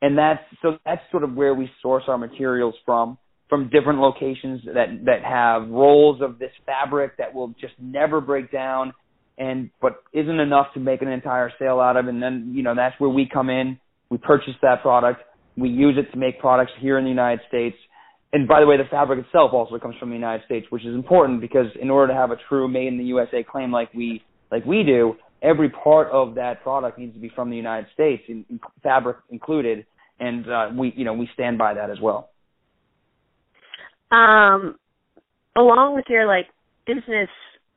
And 0.02 0.18
that's 0.18 0.44
so 0.62 0.78
that's 0.86 1.02
sort 1.12 1.24
of 1.24 1.36
where 1.36 1.54
we 1.54 1.70
source 1.82 2.04
our 2.08 2.18
materials 2.18 2.76
from 2.86 3.18
from 3.48 3.70
different 3.70 4.00
locations 4.00 4.62
that 4.66 5.06
that 5.06 5.24
have 5.24 5.70
rolls 5.70 6.22
of 6.22 6.40
this 6.40 6.52
fabric 6.66 7.18
that 7.18 7.34
will 7.34 7.50
just 7.62 7.74
never 7.80 8.20
break 8.20 8.52
down 8.52 8.94
and 9.38 9.70
but 9.82 10.04
isn't 10.14 10.40
enough 10.40 10.68
to 10.74 10.80
make 10.80 11.02
an 11.02 11.08
entire 11.08 11.52
sail 11.60 11.80
out 11.80 11.98
of 11.98 12.08
and 12.08 12.24
then 12.24 12.52
you 12.56 12.64
know 12.64 12.74
that's 12.74 13.00
where 13.00 13.10
we 13.10 13.30
come 13.32 13.50
in 13.50 13.78
we 14.10 14.18
purchase 14.18 14.54
that 14.62 14.82
product 14.82 15.22
we 15.58 15.70
use 15.70 15.98
it 15.98 16.12
to 16.12 16.18
make 16.18 16.40
products 16.40 16.72
here 16.80 16.98
in 16.98 17.04
the 17.04 17.10
United 17.10 17.42
States 17.48 17.76
and 18.34 18.48
by 18.48 18.62
the 18.62 18.66
way, 18.66 18.78
the 18.78 18.86
fabric 18.90 19.26
itself 19.26 19.52
also 19.54 19.78
comes 19.78 19.96
from 20.00 20.10
the 20.10 20.16
United 20.16 20.46
States, 20.46 20.66
which 20.70 20.86
is 20.86 20.96
important 20.96 21.42
because 21.42 21.66
in 21.82 21.90
order 21.90 22.14
to 22.14 22.18
have 22.18 22.32
a 22.32 22.38
true 22.48 22.68
made 22.68 22.88
in 22.88 22.98
the 22.98 23.04
USA 23.06 23.44
claim 23.44 23.72
like 23.72 23.94
we 23.94 24.24
like 24.52 24.66
we 24.66 24.84
do, 24.84 25.16
every 25.42 25.70
part 25.70 26.10
of 26.12 26.36
that 26.36 26.64
product 26.64 26.98
needs 26.98 27.14
to 27.14 27.20
be 27.20 27.30
from 27.36 27.50
the 27.50 27.58
United 27.58 27.88
States, 27.94 28.24
in, 28.30 28.46
in 28.50 28.60
fabric 28.84 29.18
included, 29.30 29.86
and 30.20 30.50
uh, 30.50 30.70
we 30.78 30.94
you 30.96 31.04
know 31.04 31.14
we 31.14 31.30
stand 31.34 31.58
by 31.58 31.74
that 31.74 31.90
as 31.90 32.00
well. 32.02 32.30
Um, 34.12 34.76
along 35.58 35.96
with 35.96 36.06
your 36.08 36.26
like 36.26 36.48
business 36.88 37.30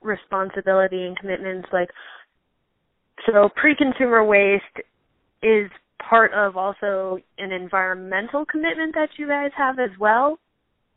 responsibility 0.03 1.05
and 1.05 1.19
commitments, 1.19 1.69
like 1.73 1.89
so 3.27 3.49
pre-consumer 3.57 4.25
waste 4.25 4.63
is 5.43 5.69
part 6.09 6.33
of 6.33 6.57
also 6.57 7.19
an 7.39 7.51
environmental 7.51 8.45
commitment 8.45 8.95
that 8.95 9.09
you 9.17 9.27
guys 9.27 9.51
have 9.57 9.79
as 9.79 9.91
well. 9.99 10.39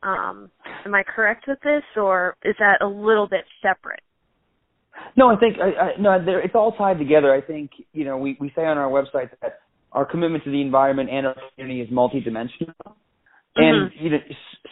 Um, 0.04 0.52
am 0.86 0.94
I 0.94 1.04
correct 1.04 1.46
with 1.48 1.60
this, 1.64 1.84
or 1.96 2.36
is 2.44 2.56
that 2.60 2.82
a 2.82 2.88
little 2.88 3.28
bit 3.28 3.46
separate? 3.62 4.02
No, 5.16 5.30
I 5.30 5.36
think 5.38 5.58
I, 5.60 5.82
I, 5.82 5.92
no, 6.00 6.20
it's 6.44 6.56
all 6.56 6.72
tied 6.74 7.00
together. 7.00 7.34
I 7.34 7.42
think 7.42 7.72
you 7.94 8.06
know 8.06 8.18
we 8.18 8.38
we 8.40 8.52
say 8.56 8.66
on 8.66 8.78
our 8.78 8.90
website 8.90 9.30
that 9.42 9.60
our 9.92 10.06
commitment 10.06 10.44
to 10.44 10.52
the 10.52 10.62
environment 10.62 11.10
and 11.10 11.28
our 11.28 11.36
community 11.56 11.82
is 11.82 11.90
multidimensional, 11.90 12.74
mm-hmm. 12.84 13.62
and 13.62 13.92
you 14.00 14.12
know, 14.12 14.18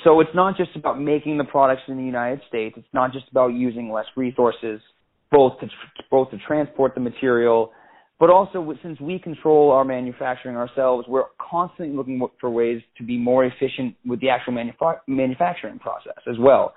so 0.03 0.19
it's 0.19 0.33
not 0.35 0.57
just 0.57 0.75
about 0.75 0.99
making 0.99 1.37
the 1.37 1.43
products 1.43 1.83
in 1.87 1.97
the 1.97 2.03
United 2.03 2.41
States. 2.47 2.75
It's 2.77 2.87
not 2.93 3.13
just 3.13 3.25
about 3.31 3.49
using 3.49 3.91
less 3.91 4.05
resources, 4.15 4.81
both 5.31 5.59
to 5.59 5.67
both 6.11 6.31
to 6.31 6.37
transport 6.47 6.93
the 6.95 7.01
material 7.01 7.71
but 8.19 8.29
also, 8.29 8.73
since 8.81 8.99
we 9.01 9.19
control 9.19 9.71
our 9.71 9.83
manufacturing 9.83 10.55
ourselves, 10.55 11.05
we're 11.07 11.25
constantly 11.37 11.93
looking 11.95 12.25
for 12.39 12.49
ways 12.49 12.81
to 12.97 13.03
be 13.03 13.17
more 13.17 13.43
efficient 13.43 13.95
with 14.05 14.21
the 14.21 14.29
actual 14.29 14.53
manufa- 14.53 15.01
manufacturing 15.07 15.79
process 15.79 16.23
as 16.29 16.37
well. 16.39 16.73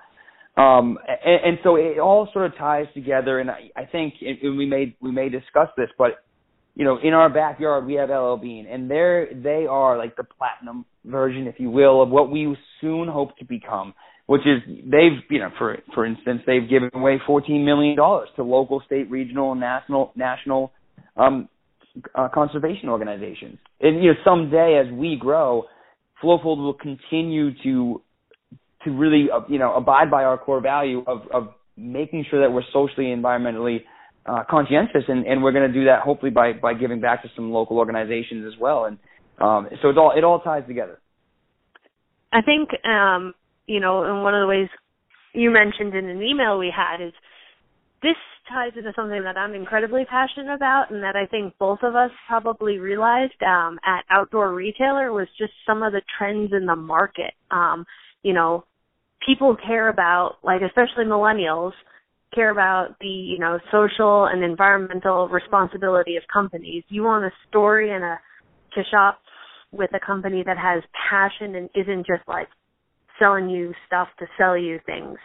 Um, 0.57 0.97
and, 1.07 1.45
and, 1.45 1.57
so 1.63 1.77
it 1.77 1.99
all 1.99 2.27
sort 2.33 2.47
of 2.47 2.57
ties 2.57 2.87
together. 2.93 3.39
And 3.39 3.49
I, 3.49 3.69
I 3.77 3.85
think 3.85 4.15
it, 4.19 4.39
we 4.43 4.65
may 4.65 4.95
we 4.99 5.11
may 5.11 5.29
discuss 5.29 5.69
this, 5.77 5.87
but 5.97 6.23
you 6.75 6.83
know, 6.83 6.97
in 7.01 7.13
our 7.13 7.29
backyard 7.29 7.85
we 7.85 7.93
have 7.93 8.09
LL 8.09 8.35
Bean, 8.35 8.67
and 8.69 8.91
they're 8.91 9.29
they 9.33 9.65
are 9.69 9.97
like 9.97 10.17
the 10.17 10.25
platinum 10.25 10.85
version, 11.05 11.47
if 11.47 11.55
you 11.59 11.69
will, 11.69 12.01
of 12.01 12.09
what 12.09 12.29
we 12.29 12.57
soon 12.81 13.07
hope 13.07 13.37
to 13.37 13.45
become. 13.45 13.93
Which 14.25 14.41
is 14.41 14.61
they've 14.67 15.23
you 15.29 15.39
know 15.39 15.49
for 15.57 15.77
for 15.93 16.05
instance 16.05 16.41
they've 16.45 16.69
given 16.69 16.89
away 16.93 17.21
14 17.25 17.63
million 17.63 17.95
dollars 17.95 18.27
to 18.35 18.43
local, 18.43 18.81
state, 18.85 19.09
regional, 19.09 19.53
and 19.53 19.61
national 19.61 20.11
national 20.17 20.73
um, 21.17 21.49
uh, 22.15 22.29
conservation 22.33 22.89
organizations. 22.89 23.57
And 23.81 24.03
you 24.03 24.11
know, 24.11 24.17
someday 24.23 24.81
as 24.83 24.91
we 24.93 25.17
grow, 25.19 25.65
Flowfold 26.23 26.57
will 26.57 26.73
continue 26.73 27.51
to 27.63 28.01
to 28.83 28.91
really 28.91 29.27
uh, 29.33 29.41
you 29.49 29.59
know 29.59 29.73
abide 29.75 30.09
by 30.11 30.23
our 30.23 30.37
core 30.37 30.61
value 30.61 31.03
of 31.07 31.21
of 31.33 31.49
making 31.77 32.25
sure 32.29 32.41
that 32.41 32.51
we're 32.51 32.63
socially 32.73 33.05
environmentally 33.05 33.79
uh, 34.25 34.43
conscientious, 34.49 35.03
and, 35.07 35.25
and 35.25 35.41
we're 35.41 35.51
going 35.51 35.67
to 35.67 35.73
do 35.73 35.85
that 35.85 36.01
hopefully 36.01 36.31
by 36.31 36.53
by 36.53 36.73
giving 36.73 37.01
back 37.01 37.23
to 37.23 37.29
some 37.35 37.51
local 37.51 37.77
organizations 37.77 38.45
as 38.45 38.59
well. 38.59 38.85
And 38.85 38.97
um, 39.39 39.67
so 39.81 39.89
it 39.89 39.97
all 39.97 40.13
it 40.15 40.23
all 40.23 40.41
ties 40.41 40.63
together. 40.67 40.99
I 42.31 42.41
think 42.41 42.69
um, 42.85 43.33
you 43.65 43.79
know, 43.79 44.03
and 44.03 44.23
one 44.23 44.35
of 44.35 44.41
the 44.41 44.47
ways 44.47 44.67
you 45.33 45.51
mentioned 45.51 45.95
in 45.95 46.09
an 46.09 46.21
email 46.21 46.57
we 46.57 46.73
had 46.75 47.05
is 47.05 47.13
this 48.01 48.15
ties 48.49 48.71
into 48.75 48.91
something 48.95 49.23
that 49.23 49.37
I'm 49.37 49.53
incredibly 49.53 50.05
passionate 50.05 50.53
about 50.53 50.91
and 50.91 51.03
that 51.03 51.15
I 51.15 51.25
think 51.25 51.53
both 51.59 51.79
of 51.83 51.95
us 51.95 52.11
probably 52.27 52.79
realized 52.79 53.41
um, 53.45 53.79
at 53.85 54.03
Outdoor 54.09 54.53
Retailer 54.53 55.13
was 55.13 55.27
just 55.37 55.53
some 55.65 55.83
of 55.83 55.93
the 55.93 56.01
trends 56.17 56.51
in 56.53 56.65
the 56.65 56.75
market. 56.75 57.33
Um, 57.51 57.85
you 58.23 58.33
know, 58.33 58.65
people 59.25 59.55
care 59.65 59.89
about, 59.89 60.37
like 60.43 60.61
especially 60.61 61.05
millennials, 61.05 61.71
care 62.33 62.51
about 62.51 62.95
the, 62.99 63.07
you 63.07 63.39
know, 63.39 63.59
social 63.71 64.25
and 64.25 64.43
environmental 64.43 65.27
responsibility 65.29 66.15
of 66.15 66.23
companies. 66.31 66.83
You 66.89 67.03
want 67.03 67.25
a 67.25 67.31
story 67.47 67.91
and 67.91 68.03
a 68.03 68.19
to 68.75 68.83
shop 68.91 69.19
with 69.71 69.89
a 69.93 70.05
company 70.05 70.43
that 70.45 70.57
has 70.57 70.83
passion 71.09 71.55
and 71.55 71.69
isn't 71.75 72.05
just 72.05 72.27
like 72.27 72.47
selling 73.19 73.49
you 73.49 73.73
stuff 73.87 74.07
to 74.19 74.25
sell 74.37 74.57
you 74.57 74.79
things. 74.85 75.17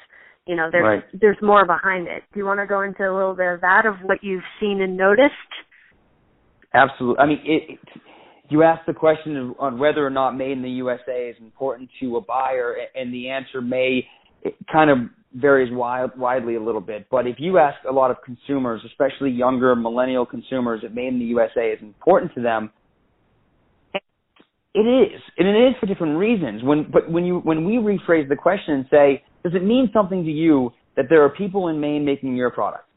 You 0.47 0.57
know, 0.57 0.69
there's 0.71 0.85
right. 0.85 1.21
there's 1.21 1.39
more 1.41 1.67
behind 1.67 2.07
it. 2.07 2.23
Do 2.33 2.39
you 2.39 2.45
want 2.45 2.61
to 2.61 2.67
go 2.67 2.83
into 2.83 3.03
a 3.03 3.15
little 3.15 3.35
bit 3.35 3.47
of 3.47 3.61
that 3.63 3.87
of 3.87 3.97
what 4.03 4.19
you've 4.23 4.43
seen 4.61 4.83
and 4.83 4.97
noticed? 4.97 5.33
Absolutely. 6.75 7.19
I 7.19 7.27
mean, 7.27 7.41
it, 7.45 7.79
you 8.51 8.63
asked 8.63 8.87
the 8.87 8.93
question 8.93 9.55
on 9.59 9.79
whether 9.79 10.07
or 10.07 10.11
not 10.11 10.33
made 10.33 10.53
in 10.53 10.63
the 10.63 10.71
USA 10.71 11.31
is 11.31 11.37
important 11.41 11.89
to 12.01 12.17
a 12.17 12.21
buyer, 12.21 12.77
and 12.95 13.13
the 13.13 13.31
answer 13.31 13.63
may 13.63 14.07
kind 14.71 14.91
of 14.91 14.99
varies 15.35 15.73
wild, 15.73 16.17
widely 16.17 16.57
a 16.57 16.63
little 16.63 16.81
bit. 16.81 17.07
But 17.11 17.27
if 17.27 17.37
you 17.39 17.59
ask 17.59 17.77
a 17.89 17.93
lot 17.93 18.11
of 18.11 18.19
consumers, 18.25 18.83
especially 18.87 19.31
younger 19.31 19.75
millennial 19.75 20.27
consumers, 20.27 20.83
that 20.83 20.95
made 20.95 21.09
in 21.09 21.19
the 21.19 21.25
USA 21.27 21.71
is 21.71 21.83
important 21.83 22.35
to 22.35 22.43
them, 22.43 22.71
it 24.75 24.81
is, 24.81 25.21
and 25.39 25.47
it 25.47 25.69
is 25.69 25.75
for 25.79 25.87
different 25.87 26.19
reasons. 26.19 26.63
When 26.65 26.91
but 26.91 27.11
when 27.11 27.25
you 27.25 27.39
when 27.39 27.65
we 27.65 27.75
rephrase 27.75 28.29
the 28.29 28.37
question 28.37 28.75
and 28.75 28.87
say, 28.91 29.23
does 29.45 29.55
it 29.55 29.65
mean 29.65 29.91
something 29.93 30.25
to 30.25 30.31
you 30.31 30.73
that 30.97 31.07
there 31.09 31.23
are 31.25 31.31
people 31.31 31.69
in 31.69 31.81
Maine 31.81 32.05
making 32.05 32.37
your 32.37 32.51
product? 32.51 32.89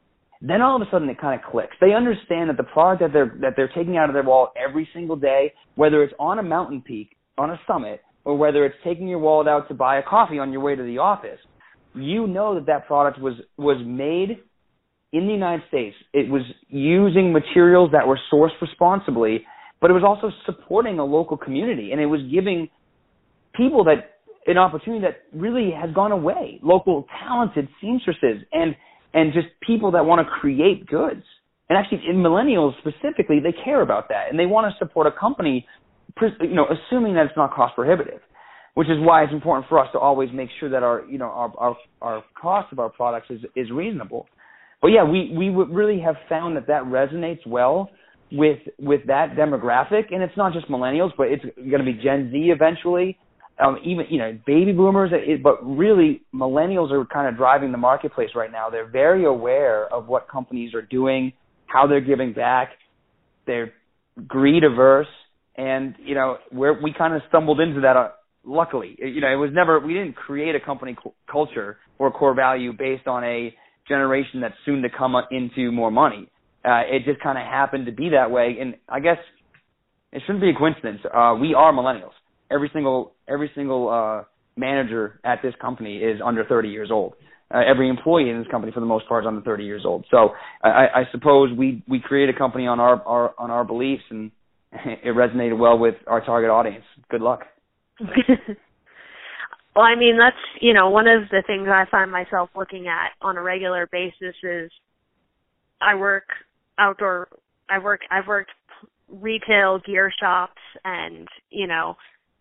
Then 0.41 0.62
all 0.62 0.75
of 0.75 0.81
a 0.81 0.89
sudden 0.91 1.10
it 1.10 1.19
kind 1.19 1.39
of 1.39 1.51
clicks. 1.51 1.75
They 1.79 1.93
understand 1.93 2.50
that 2.50 2.57
the 2.57 2.63
product 2.63 3.01
that 3.01 3.13
they're 3.13 3.38
that 3.41 3.53
they're 3.55 3.72
taking 3.75 3.96
out 3.96 4.10
of 4.10 4.13
their 4.13 4.24
wallet 4.24 4.51
every 4.57 4.89
single 4.91 5.15
day, 5.15 5.53
whether 5.75 6.03
it's 6.03 6.13
on 6.19 6.39
a 6.39 6.43
mountain 6.43 6.81
peak, 6.81 7.15
on 7.38 7.51
a 7.51 7.60
summit, 7.67 8.01
or 8.25 8.36
whether 8.36 8.65
it's 8.65 8.75
taking 8.84 9.07
your 9.07 9.19
wallet 9.19 9.48
out 9.48 9.67
to 9.67 9.75
buy 9.75 10.00
a 10.00 10.03
coffee 10.03 10.39
on 10.39 10.51
your 10.51 10.62
way 10.62 10.75
to 10.75 10.84
the 10.84 10.98
office, 10.98 11.39
you 11.93 12.25
know 12.25 12.55
that 12.55 12.65
that 12.65 12.88
product 12.88 13.19
was 13.19 13.36
was 13.57 13.77
made 13.86 14.39
in 15.13 15.27
the 15.27 15.34
United 15.34 15.67
States. 15.67 15.96
It 16.12 16.29
was 16.29 16.41
using 16.69 17.31
materials 17.31 17.91
that 17.93 18.07
were 18.07 18.19
sourced 18.34 18.60
responsibly 18.62 19.46
but 19.81 19.89
it 19.89 19.93
was 19.93 20.03
also 20.03 20.34
supporting 20.46 21.00
a 21.00 21.05
local 21.05 21.38
community 21.38 21.91
and 21.91 22.01
it 22.01 22.05
was 22.05 22.22
giving 22.31 22.69
people 23.55 23.84
that 23.86 24.17
an 24.48 24.57
opportunity 24.57 25.01
that 25.01 25.24
really 25.38 25.72
has 25.72 25.93
gone 25.93 26.12
away 26.12 26.60
local 26.63 27.05
talented 27.24 27.67
seamstresses 27.81 28.43
and 28.51 28.75
and 29.13 29.34
just 29.34 29.48
people 29.65 29.91
that 29.91 30.05
want 30.05 30.25
to 30.25 30.31
create 30.39 30.86
goods. 30.88 31.24
And 31.69 31.77
actually 31.77 32.01
in 32.10 32.17
millennials 32.17 32.74
specifically 32.79 33.39
they 33.41 33.53
care 33.63 33.81
about 33.81 34.10
that 34.10 34.29
and 34.29 34.39
they 34.39 34.46
want 34.46 34.72
to 34.72 34.77
support 34.84 35.07
a 35.07 35.12
company 35.12 35.65
you 36.22 36.55
know 36.55 36.65
assuming 36.65 37.13
that 37.15 37.25
it's 37.25 37.38
not 37.38 37.53
cost 37.53 37.75
prohibitive 37.75 38.22
which 38.74 38.89
is 38.89 38.98
why 39.00 39.24
it's 39.24 39.34
important 39.34 39.67
for 39.67 39.79
us 39.79 39.88
to 39.91 40.00
always 40.00 40.29
make 40.34 40.50
sure 40.60 40.69
that 40.69 40.84
our 40.84 41.03
you 41.10 41.17
know 41.17 41.25
our 41.25 41.51
our, 41.57 41.77
our 42.01 42.24
cost 42.39 42.72
of 42.72 42.79
our 42.79 42.89
products 42.89 43.27
is 43.29 43.41
is 43.55 43.69
reasonable. 43.72 44.27
But 44.81 44.89
yeah 44.89 45.03
we 45.03 45.34
we 45.36 45.50
really 45.50 46.00
have 46.00 46.15
found 46.29 46.55
that 46.57 46.67
that 46.67 46.84
resonates 46.84 47.46
well 47.46 47.89
with 48.31 48.60
with 48.79 49.01
that 49.07 49.36
demographic, 49.36 50.13
and 50.13 50.22
it's 50.22 50.36
not 50.36 50.53
just 50.53 50.69
millennials, 50.69 51.12
but 51.17 51.27
it's 51.27 51.43
going 51.55 51.79
to 51.79 51.86
be 51.86 51.93
Gen 51.93 52.29
Z 52.31 52.38
eventually. 52.53 53.17
Um, 53.60 53.77
even 53.84 54.05
you 54.10 54.19
know 54.19 54.38
baby 54.46 54.72
boomers, 54.72 55.12
it, 55.13 55.41
but 55.41 55.57
really 55.65 56.22
millennials 56.34 56.91
are 56.91 57.05
kind 57.05 57.27
of 57.27 57.38
driving 57.38 57.72
the 57.72 57.77
marketplace 57.77 58.29
right 58.36 58.51
now. 58.51 58.69
They're 58.69 58.89
very 58.89 59.25
aware 59.25 59.91
of 59.91 60.07
what 60.07 60.27
companies 60.29 60.74
are 60.74 60.81
doing, 60.81 61.34
how 61.65 61.88
they're 61.88 62.01
giving 62.01 62.34
back. 62.34 62.72
They're 63.48 63.74
greed 64.27 64.63
averse, 64.63 65.07
and 65.55 65.96
you 66.00 66.13
know 66.13 66.38
where 66.51 66.74
we 66.74 66.93
kind 66.96 67.15
of 67.15 67.22
stumbled 67.29 67.60
into 67.60 67.81
that. 67.81 67.96
Uh, 67.96 68.10
luckily, 68.46 68.96
you 69.00 69.22
know 69.22 69.31
it 69.31 69.38
was 69.38 69.51
never 69.53 69.79
we 69.79 69.93
didn't 69.93 70.15
create 70.15 70.53
a 70.53 70.60
company 70.60 70.96
cu- 71.01 71.13
culture 71.31 71.77
or 71.98 72.12
core 72.12 72.36
value 72.36 72.74
based 72.74 73.07
on 73.07 73.24
a 73.24 73.55
generation 73.88 74.41
that's 74.41 74.53
soon 74.65 74.81
to 74.81 74.89
come 74.96 75.15
into 75.31 75.72
more 75.72 75.89
money 75.89 76.29
uh, 76.68 76.82
it 76.86 77.06
just 77.06 77.22
kind 77.22 77.38
of 77.38 77.46
happened 77.46 77.86
to 77.86 77.92
be 77.94 78.10
that 78.10 78.30
way, 78.30 78.58
and 78.60 78.76
I 78.90 79.00
guess 79.00 79.18
it 80.12 80.22
shouldn't 80.26 80.42
be 80.42 80.50
a 80.50 80.54
coincidence. 80.54 81.00
Uh, 81.06 81.36
we 81.40 81.54
are 81.54 81.72
millennials. 81.72 82.12
Every 82.52 82.70
single 82.74 83.14
every 83.28 83.50
single 83.56 83.90
uh, 83.90 84.24
manager 84.58 85.20
at 85.24 85.40
this 85.42 85.54
company 85.62 85.98
is 85.98 86.20
under 86.24 86.44
30 86.44 86.70
years 86.70 86.90
old. 86.92 87.14
Uh, 87.54 87.60
every 87.66 87.88
employee 87.88 88.30
in 88.30 88.38
this 88.38 88.48
company, 88.52 88.74
for 88.74 88.82
the 88.82 88.86
most 88.86 89.08
part, 89.08 89.24
is 89.24 89.28
under 89.28 89.42
30 89.42 89.64
years 89.64 89.84
old. 89.86 90.06
So 90.12 90.32
I, 90.62 90.88
I 90.94 91.04
suppose 91.14 91.50
we 91.58 91.84
we 91.88 92.02
create 92.02 92.28
a 92.30 92.38
company 92.38 92.68
on 92.68 92.82
our, 92.82 93.02
our 93.04 93.34
on 93.38 93.50
our 93.50 93.64
beliefs, 93.64 94.04
and 94.10 94.32
it 94.72 95.16
resonated 95.16 95.58
well 95.58 95.78
with 95.78 95.96
our 96.06 96.26
target 96.26 96.50
audience. 96.50 96.84
Good 97.10 97.22
luck. 97.22 97.44
well, 98.00 99.86
I 99.86 99.96
mean 99.96 100.18
that's 100.20 100.36
you 100.60 100.74
know 100.74 100.90
one 100.90 101.08
of 101.08 101.30
the 101.32 101.44
things 101.48 101.70
I 101.72 101.86
find 101.90 102.12
myself 102.12 102.50
looking 102.58 102.88
at 102.88 103.12
on 103.22 103.38
a 103.38 103.42
regular 103.42 103.88
basis 103.90 104.36
is 104.44 104.70
I 105.80 105.96
work 105.96 106.26
outdoor 106.77 107.29
I 107.69 107.79
work 107.79 108.01
I've 108.12 108.27
worked 108.27 108.51
retail 109.10 109.79
gear 109.86 110.12
shops 110.19 110.62
and 110.84 111.27
you 111.50 111.67
know 111.67 111.96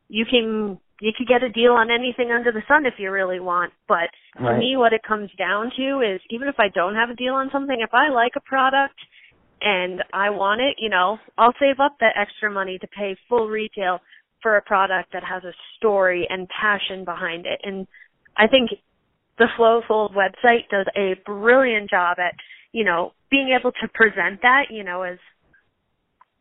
you 0.09 0.25
can 0.29 0.79
you 1.01 1.13
can 1.17 1.27
get 1.29 1.43
a 1.43 1.53
deal 1.53 1.73
on 1.73 1.91
anything 1.91 2.31
under 2.33 2.51
the 2.53 2.63
sun 2.67 2.87
if 2.87 2.95
you 2.99 3.11
really 3.11 3.41
want 3.41 3.73
but 3.89 4.09
right. 4.41 4.55
to 4.55 4.59
me 4.59 4.77
what 4.77 4.93
it 4.93 5.03
comes 5.07 5.31
down 5.39 5.71
to 5.77 6.01
is 6.01 6.21
even 6.31 6.49
if 6.49 6.57
I 6.59 6.69
don't 6.75 6.95
have 6.95 7.11
a 7.11 7.15
deal 7.15 7.35
on 7.35 7.51
something 7.53 7.79
if 7.81 7.95
I 7.95 8.09
like 8.09 8.33
a 8.37 8.41
product 8.41 8.99
and 9.61 10.03
I 10.13 10.31
want 10.31 10.61
it 10.61 10.77
you 10.79 10.89
know 10.89 11.19
I'll 11.39 11.55
save 11.61 11.81
up 11.81 11.97
that 12.01 12.17
extra 12.17 12.51
money 12.51 12.79
to 12.79 12.87
pay 12.89 13.17
full 13.29 13.49
retail 13.49 14.01
for 14.47 14.57
a 14.57 14.63
product 14.63 15.13
that 15.13 15.25
has 15.25 15.43
a 15.43 15.51
story 15.77 16.25
and 16.31 16.49
passion 16.49 17.05
behind 17.05 17.47
it. 17.47 17.61
And 17.65 17.85
I 18.37 18.47
think 18.47 18.71
the 19.39 19.47
Flowfold 19.59 20.15
website 20.15 20.69
does 20.71 20.87
a 20.97 21.15
brilliant 21.25 21.91
job 21.91 22.19
at, 22.21 22.35
you 22.77 22.85
know, 22.85 23.13
being 23.31 23.57
able 23.59 23.73
to 23.73 23.89
present 23.95 24.43
that, 24.43 24.65
you 24.69 24.85
know, 24.85 25.01
as 25.01 25.17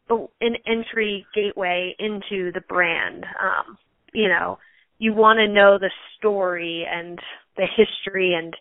an 0.10 0.56
entry 0.68 1.26
gateway 1.34 1.96
into 1.98 2.52
the 2.52 2.60
brand. 2.68 3.24
Um, 3.24 3.78
you 4.14 4.28
know, 4.28 4.58
you 4.98 5.14
want 5.14 5.38
to 5.38 5.48
know 5.48 5.78
the 5.80 5.92
story 6.18 6.86
and 6.92 7.18
the 7.56 7.66
history 7.66 8.36
and 8.38 8.54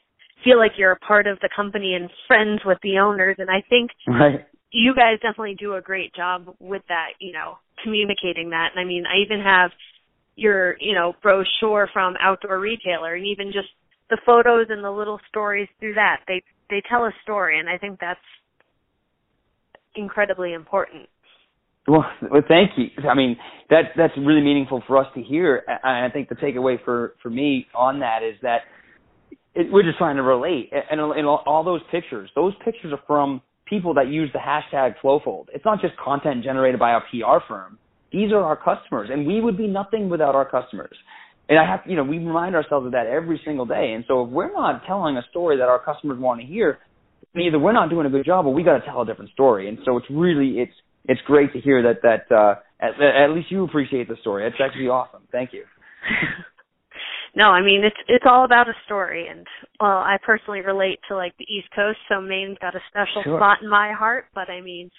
feel 0.45 0.57
like 0.57 0.79
you're 0.79 0.93
a 0.93 0.99
part 1.01 1.27
of 1.27 1.41
the 1.41 1.49
company 1.55 1.95
and 1.95 2.11
friends 2.29 2.61
with 2.65 2.79
the 2.85 2.99
owners. 2.99 3.35
And 3.41 3.51
I 3.51 3.65
think 3.69 3.91
right. 4.07 4.47
you 4.71 4.95
guys 4.95 5.19
definitely 5.21 5.57
do 5.59 5.75
a 5.75 5.83
great 5.83 6.15
job 6.15 6.55
with 6.61 6.83
that, 6.87 7.19
you 7.19 7.33
know, 7.33 7.59
communicating 7.83 8.51
that. 8.51 8.69
And 8.73 8.81
I 8.81 8.85
mean, 8.85 9.03
I 9.05 9.19
even 9.25 9.45
have 9.45 9.73
your, 10.37 10.77
you 10.79 10.95
know, 10.95 11.15
brochure 11.21 11.89
from 11.93 12.15
Outdoor 12.21 12.61
Retailer 12.61 13.17
and 13.17 13.27
even 13.27 13.49
just 13.49 13.69
the 14.11 14.19
photos 14.25 14.67
and 14.71 14.85
the 14.85 14.93
little 14.93 15.19
stories 15.29 15.67
through 15.81 15.95
that. 15.95 16.21
They 16.29 16.41
they 16.71 16.83
tell 16.89 17.05
a 17.05 17.13
story 17.23 17.59
and 17.59 17.69
I 17.69 17.79
think 17.79 17.99
that's 18.01 18.21
incredibly 19.95 20.53
important. 20.53 21.09
Well, 21.87 22.05
well, 22.31 22.43
thank 22.49 22.71
you. 22.77 22.87
I 23.09 23.15
mean, 23.15 23.37
that's 23.69 23.89
that's 23.97 24.15
really 24.17 24.41
meaningful 24.41 24.83
for 24.87 24.97
us 24.97 25.07
to 25.15 25.23
hear. 25.23 25.65
I 25.85 26.09
think 26.13 26.31
the 26.31 26.35
takeaway 26.35 26.83
for 26.83 27.15
for 27.23 27.29
me 27.29 27.67
on 27.75 28.01
that 28.01 28.23
is 28.23 28.37
that 28.41 28.63
it, 29.55 29.71
we're 29.71 29.83
just 29.83 29.99
trying 29.99 30.17
to 30.17 30.23
relate. 30.23 30.71
And, 30.73 31.01
and 31.01 31.27
all 31.27 31.63
those 31.63 31.83
pictures, 31.91 32.31
those 32.35 32.55
pictures 32.65 32.93
are 32.93 33.01
from 33.07 33.43
people 33.67 33.95
that 33.95 34.09
use 34.09 34.31
the 34.33 34.39
hashtag 34.39 34.95
Flowfold. 35.03 35.47
It's 35.53 35.65
not 35.65 35.81
just 35.81 35.95
content 35.97 36.43
generated 36.43 36.81
by 36.81 36.93
a 36.93 37.01
PR 37.11 37.45
firm. 37.47 37.79
These 38.13 38.33
are 38.33 38.43
our 38.43 38.57
customers, 38.57 39.11
and 39.13 39.27
we 39.27 39.41
would 39.41 39.57
be 39.57 39.67
nothing 39.67 40.09
without 40.09 40.35
our 40.35 40.49
customers. 40.49 40.97
And 41.49 41.59
I 41.59 41.71
have, 41.71 41.81
you 41.87 41.97
know, 41.97 42.05
we 42.05 42.19
remind 42.19 42.55
ourselves 42.55 42.87
of 42.87 42.93
that 42.93 43.07
every 43.07 43.41
single 43.45 43.67
day. 43.67 43.93
And 43.95 44.05
so 44.09 44.25
if 44.25 44.31
we're 44.31 44.53
not 44.53 44.83
telling 44.87 45.17
a 45.17 45.23
story 45.31 45.59
that 45.59 45.69
our 45.69 45.79
customers 45.79 46.19
want 46.19 46.41
to 46.41 46.47
hear, 46.47 46.79
either 47.37 47.59
we're 47.59 47.73
not 47.73 47.91
doing 47.91 48.07
a 48.07 48.11
good 48.11 48.25
job, 48.25 48.47
or 48.47 48.55
we 48.55 48.63
got 48.63 48.79
to 48.79 48.85
tell 48.87 49.03
a 49.03 49.07
different 49.07 49.31
story. 49.33 49.69
And 49.69 49.79
so 49.85 49.97
it's 49.97 50.07
really 50.11 50.61
it's 50.61 50.73
it's 51.07 51.21
great 51.27 51.53
to 51.53 51.61
hear 51.61 51.83
that 51.83 52.01
that 52.03 52.35
uh, 52.35 52.55
at, 52.81 53.01
at 53.01 53.35
least 53.35 53.51
you 53.51 53.65
appreciate 53.65 54.09
the 54.09 54.17
story. 54.21 54.47
It's 54.47 54.57
actually 54.63 54.89
awesome. 54.89 55.23
Thank 55.31 55.53
you. 55.53 55.65
no, 57.37 57.45
I 57.45 57.61
mean 57.61 57.83
it's 57.85 57.97
it's 58.09 58.25
all 58.27 58.45
about 58.45 58.69
a 58.69 58.75
story, 58.87 59.27
and 59.29 59.47
well, 59.81 59.99
I 59.99 60.17
personally 60.25 60.61
relate 60.61 61.01
to 61.09 61.17
like 61.17 61.35
the 61.39 61.45
East 61.45 61.69
Coast, 61.75 61.99
so 62.09 62.21
Maine's 62.21 62.59
got 62.61 62.75
a 62.75 62.81
special 62.89 63.23
sure. 63.23 63.39
spot 63.39 63.59
in 63.63 63.69
my 63.69 63.93
heart. 63.93 64.27
But 64.35 64.49
I 64.49 64.61
mean, 64.61 64.91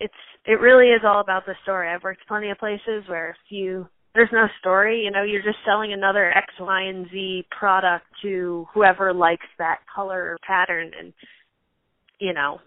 it's 0.00 0.14
it 0.46 0.60
really 0.60 0.88
is 0.88 1.02
all 1.04 1.20
about 1.20 1.44
the 1.44 1.54
story. 1.62 1.88
I've 1.88 2.04
worked 2.04 2.26
plenty 2.26 2.50
of 2.50 2.58
places 2.58 3.04
where 3.06 3.30
if 3.30 3.36
you 3.50 3.88
there's 4.16 4.32
no 4.32 4.46
story, 4.60 5.02
you 5.04 5.10
know, 5.10 5.22
you're 5.22 5.42
just 5.42 5.58
selling 5.64 5.92
another 5.92 6.30
X, 6.36 6.46
Y, 6.58 6.82
and 6.82 7.06
Z 7.12 7.46
product 7.56 8.06
to 8.22 8.66
whoever 8.74 9.12
likes 9.12 9.46
that 9.58 9.78
color 9.94 10.32
or 10.32 10.38
pattern, 10.46 10.90
and 10.98 11.12
you 12.18 12.32
know, 12.32 12.58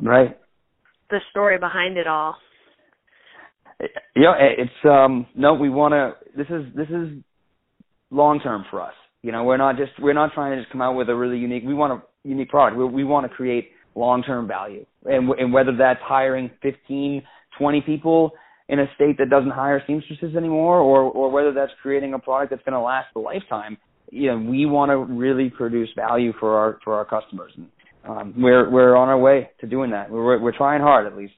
right 0.00 0.38
the 1.10 1.18
story 1.30 1.58
behind 1.58 1.96
it 1.96 2.06
all. 2.06 2.36
Yeah, 4.14 4.32
it's 4.38 4.70
um 4.84 5.26
no, 5.34 5.54
we 5.54 5.68
want 5.68 5.92
to. 5.92 6.14
This 6.36 6.46
is 6.48 6.74
this 6.74 6.88
is 6.88 7.22
long 8.10 8.40
term 8.40 8.64
for 8.70 8.80
us. 8.80 8.94
You 9.22 9.32
know, 9.32 9.44
we're 9.44 9.58
not 9.58 9.76
just 9.76 9.92
we're 10.00 10.14
not 10.14 10.32
trying 10.32 10.56
to 10.56 10.62
just 10.62 10.72
come 10.72 10.80
out 10.80 10.94
with 10.94 11.10
a 11.10 11.14
really 11.14 11.38
unique. 11.38 11.62
We 11.66 11.74
want 11.74 11.92
a 11.92 12.28
unique 12.28 12.48
product. 12.48 12.78
We, 12.78 12.86
we 12.86 13.04
want 13.04 13.28
to 13.30 13.34
create 13.34 13.70
long 13.94 14.22
term 14.22 14.48
value, 14.48 14.86
and 15.04 15.28
and 15.30 15.52
whether 15.52 15.76
that's 15.76 16.00
hiring 16.02 16.50
15, 16.62 17.22
20 17.58 17.80
people 17.82 18.32
in 18.68 18.80
a 18.80 18.86
state 18.96 19.18
that 19.18 19.30
doesn't 19.30 19.50
hire 19.50 19.82
seamstresses 19.86 20.36
anymore, 20.36 20.78
or 20.80 21.02
or 21.02 21.30
whether 21.30 21.52
that's 21.52 21.72
creating 21.82 22.14
a 22.14 22.18
product 22.18 22.50
that's 22.50 22.62
going 22.64 22.72
to 22.72 22.80
last 22.80 23.08
a 23.16 23.18
lifetime. 23.18 23.76
You 24.10 24.30
know, 24.30 24.50
we 24.50 24.66
want 24.66 24.90
to 24.90 24.98
really 24.98 25.50
produce 25.50 25.88
value 25.96 26.32
for 26.38 26.56
our 26.56 26.78
for 26.84 26.94
our 26.94 27.04
customers, 27.04 27.52
and 27.56 27.66
um, 28.08 28.34
we're 28.36 28.70
we're 28.70 28.96
on 28.96 29.08
our 29.08 29.18
way 29.18 29.50
to 29.60 29.66
doing 29.66 29.90
that. 29.90 30.10
We're 30.10 30.40
we're 30.40 30.56
trying 30.56 30.80
hard 30.80 31.06
at 31.06 31.16
least. 31.16 31.34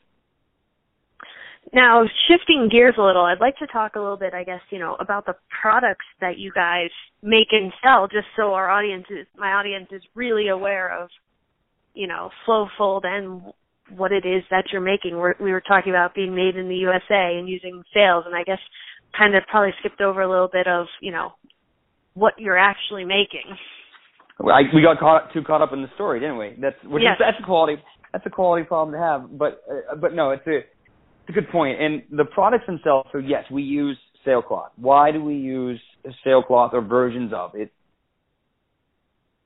Now, 1.73 2.05
shifting 2.29 2.69
gears 2.71 2.95
a 2.99 3.03
little, 3.03 3.25
I'd 3.25 3.41
like 3.41 3.59
to 3.59 3.67
talk 3.67 3.97
a 3.97 4.01
little 4.01 4.17
bit, 4.17 4.33
I 4.33 4.43
guess, 4.43 4.61
you 4.71 4.79
know, 4.79 4.97
about 5.01 5.27
the 5.27 5.35
products 5.61 6.07
that 6.21 6.39
you 6.39 6.51
guys 6.55 6.89
make 7.23 7.49
and 7.53 7.73
sell, 7.83 8.09
just 8.09 8.27
so 8.37 8.55
our 8.55 8.71
audience 8.71 9.05
is, 9.11 9.27
my 9.37 9.53
audience 9.53 9.89
is 9.93 10.01
really 10.15 10.49
aware 10.49 11.03
of, 11.03 11.11
you 11.93 12.07
know, 12.07 12.31
Flowfold 12.47 13.05
and 13.05 13.43
what 13.97 14.13
it 14.13 14.25
is 14.27 14.43
that 14.51 14.65
you're 14.73 14.81
making. 14.81 15.17
We're, 15.17 15.35
we 15.41 15.53
were 15.53 15.63
talking 15.63 15.93
about 15.93 16.15
being 16.15 16.35
made 16.35 16.57
in 16.57 16.69
the 16.69 16.77
USA 16.77 17.39
and 17.39 17.49
using 17.49 17.83
sails, 17.95 18.25
and 18.27 18.35
I 18.35 18.45
guess 18.45 18.59
kind 19.17 19.35
of 19.35 19.43
probably 19.51 19.73
skipped 19.81 20.01
over 20.01 20.23
a 20.23 20.31
little 20.31 20.49
bit 20.53 20.67
of, 20.67 20.87
you 21.01 21.13
know, 21.13 21.33
what 22.15 22.35
you're 22.39 22.59
actually 22.59 23.05
making. 23.05 23.57
I, 24.41 24.63
we 24.75 24.83
got 24.83 24.99
caught 24.99 25.33
too 25.33 25.43
caught 25.43 25.63
up 25.63 25.73
in 25.73 25.83
the 25.83 25.89
story, 25.95 26.21
didn't 26.21 26.39
we? 26.39 26.57
That's 26.61 26.77
which 26.85 27.03
yes. 27.03 27.15
is 27.15 27.25
that's 27.27 27.43
a 27.43 27.45
quality 27.45 27.77
that's 28.13 28.25
a 28.27 28.31
quality 28.31 28.65
problem 28.65 28.95
to 28.95 29.01
have. 29.01 29.39
But 29.39 29.63
uh, 29.69 29.97
but 29.97 30.15
no, 30.15 30.31
it's 30.31 30.47
a 30.47 30.59
it's 30.59 31.29
a 31.29 31.33
good 31.33 31.49
point. 31.51 31.81
And 31.81 32.03
the 32.11 32.25
products 32.25 32.65
themselves. 32.67 33.09
So 33.13 33.19
yes, 33.19 33.45
we 33.51 33.63
use 33.63 33.99
sailcloth. 34.25 34.71
Why 34.77 35.11
do 35.11 35.23
we 35.23 35.35
use 35.35 35.81
sailcloth 36.25 36.73
or 36.73 36.83
versions 36.83 37.33
of 37.35 37.53
it? 37.55 37.73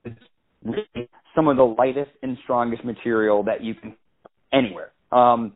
It's 0.05 0.21
really 0.63 1.09
some 1.35 1.49
of 1.49 1.57
the 1.57 1.65
lightest 1.65 2.11
and 2.23 2.37
strongest 2.45 2.85
material 2.85 3.43
that 3.45 3.63
you 3.63 3.75
can 3.75 3.95
anywhere. 4.53 4.93
Um, 5.11 5.55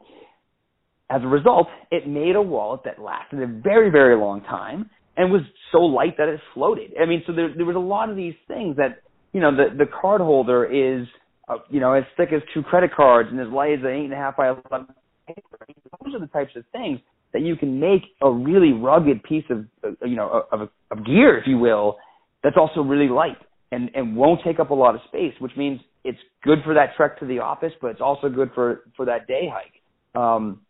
as 1.08 1.22
a 1.22 1.28
result, 1.28 1.68
it 1.90 2.08
made 2.08 2.36
a 2.36 2.42
wallet 2.42 2.80
that 2.84 3.00
lasted 3.00 3.42
a 3.42 3.46
very 3.46 3.90
very 3.90 4.16
long 4.16 4.42
time 4.42 4.90
and 5.16 5.32
was 5.32 5.42
so 5.72 5.78
light 5.78 6.16
that 6.18 6.28
it 6.28 6.40
floated. 6.52 6.92
I 7.00 7.06
mean, 7.06 7.22
so 7.26 7.32
there 7.32 7.52
there 7.54 7.66
was 7.66 7.76
a 7.76 7.78
lot 7.78 8.10
of 8.10 8.16
these 8.16 8.34
things 8.48 8.76
that 8.76 9.02
you 9.36 9.42
know, 9.42 9.54
the 9.54 9.66
the 9.76 9.84
card 9.84 10.22
holder 10.22 10.64
is, 10.64 11.06
uh, 11.46 11.56
you 11.68 11.78
know, 11.78 11.92
as 11.92 12.04
thick 12.16 12.30
as 12.32 12.40
two 12.54 12.62
credit 12.62 12.90
cards 12.96 13.28
and 13.30 13.38
as 13.38 13.48
light 13.48 13.72
as 13.74 13.80
an 13.80 13.88
eight 13.88 14.04
and 14.04 14.14
a 14.14 14.16
half 14.16 14.34
by 14.34 14.48
eleven 14.48 14.86
paper. 15.26 15.58
Those 16.02 16.14
are 16.14 16.20
the 16.20 16.26
types 16.28 16.52
of 16.56 16.64
things 16.72 17.00
that 17.34 17.42
you 17.42 17.54
can 17.54 17.78
make 17.78 18.00
a 18.22 18.30
really 18.30 18.72
rugged 18.72 19.22
piece 19.24 19.44
of, 19.50 19.66
uh, 19.84 20.06
you 20.06 20.16
know, 20.16 20.44
of, 20.50 20.70
of 20.90 21.04
gear, 21.04 21.36
if 21.36 21.44
you 21.46 21.58
will, 21.58 21.96
that's 22.42 22.56
also 22.56 22.80
really 22.80 23.10
light 23.10 23.36
and 23.72 23.90
and 23.94 24.16
won't 24.16 24.40
take 24.42 24.58
up 24.58 24.70
a 24.70 24.74
lot 24.74 24.94
of 24.94 25.02
space, 25.08 25.34
which 25.38 25.52
means 25.54 25.80
it's 26.06 26.18
good 26.42 26.58
for 26.64 26.74
that 26.74 26.90
trek 26.96 27.18
to 27.20 27.26
the 27.26 27.40
office, 27.40 27.72
but 27.80 27.88
it's 27.88 28.00
also 28.00 28.28
good 28.28 28.50
for 28.54 28.82
for 28.96 29.04
that 29.06 29.26
day 29.26 29.50
hike. 29.52 30.20
Um, 30.20 30.60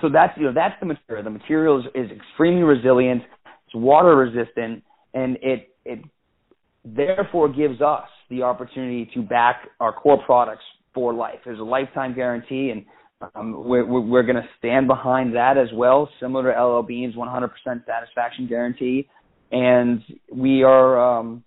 so 0.00 0.08
that's 0.08 0.36
you 0.36 0.44
know 0.44 0.52
that's 0.54 0.74
the 0.80 0.86
material. 0.86 1.24
The 1.24 1.30
material 1.30 1.80
is, 1.80 1.86
is 1.94 2.10
extremely 2.10 2.62
resilient. 2.62 3.22
It's 3.66 3.74
water 3.74 4.16
resistant, 4.16 4.82
and 5.14 5.36
it 5.42 5.74
it 5.84 6.00
therefore 6.84 7.48
gives 7.48 7.80
us 7.80 8.08
the 8.30 8.42
opportunity 8.42 9.10
to 9.14 9.22
back 9.22 9.68
our 9.80 9.92
core 9.92 10.22
products 10.24 10.64
for 10.94 11.12
life. 11.12 11.38
There's 11.44 11.60
a 11.60 11.64
lifetime 11.64 12.14
guarantee, 12.14 12.70
and 12.70 12.84
um, 13.34 13.64
we're, 13.64 13.84
we're 13.84 14.22
going 14.22 14.36
to 14.36 14.48
stand 14.58 14.86
behind 14.86 15.34
that 15.34 15.58
as 15.58 15.68
well, 15.74 16.08
similar 16.20 16.52
to 16.52 16.62
LL 16.62 16.82
Bean's 16.82 17.14
100% 17.14 17.50
satisfaction 17.86 18.46
guarantee. 18.46 19.08
And 19.50 20.02
we 20.32 20.62
are, 20.62 21.18
um, 21.18 21.42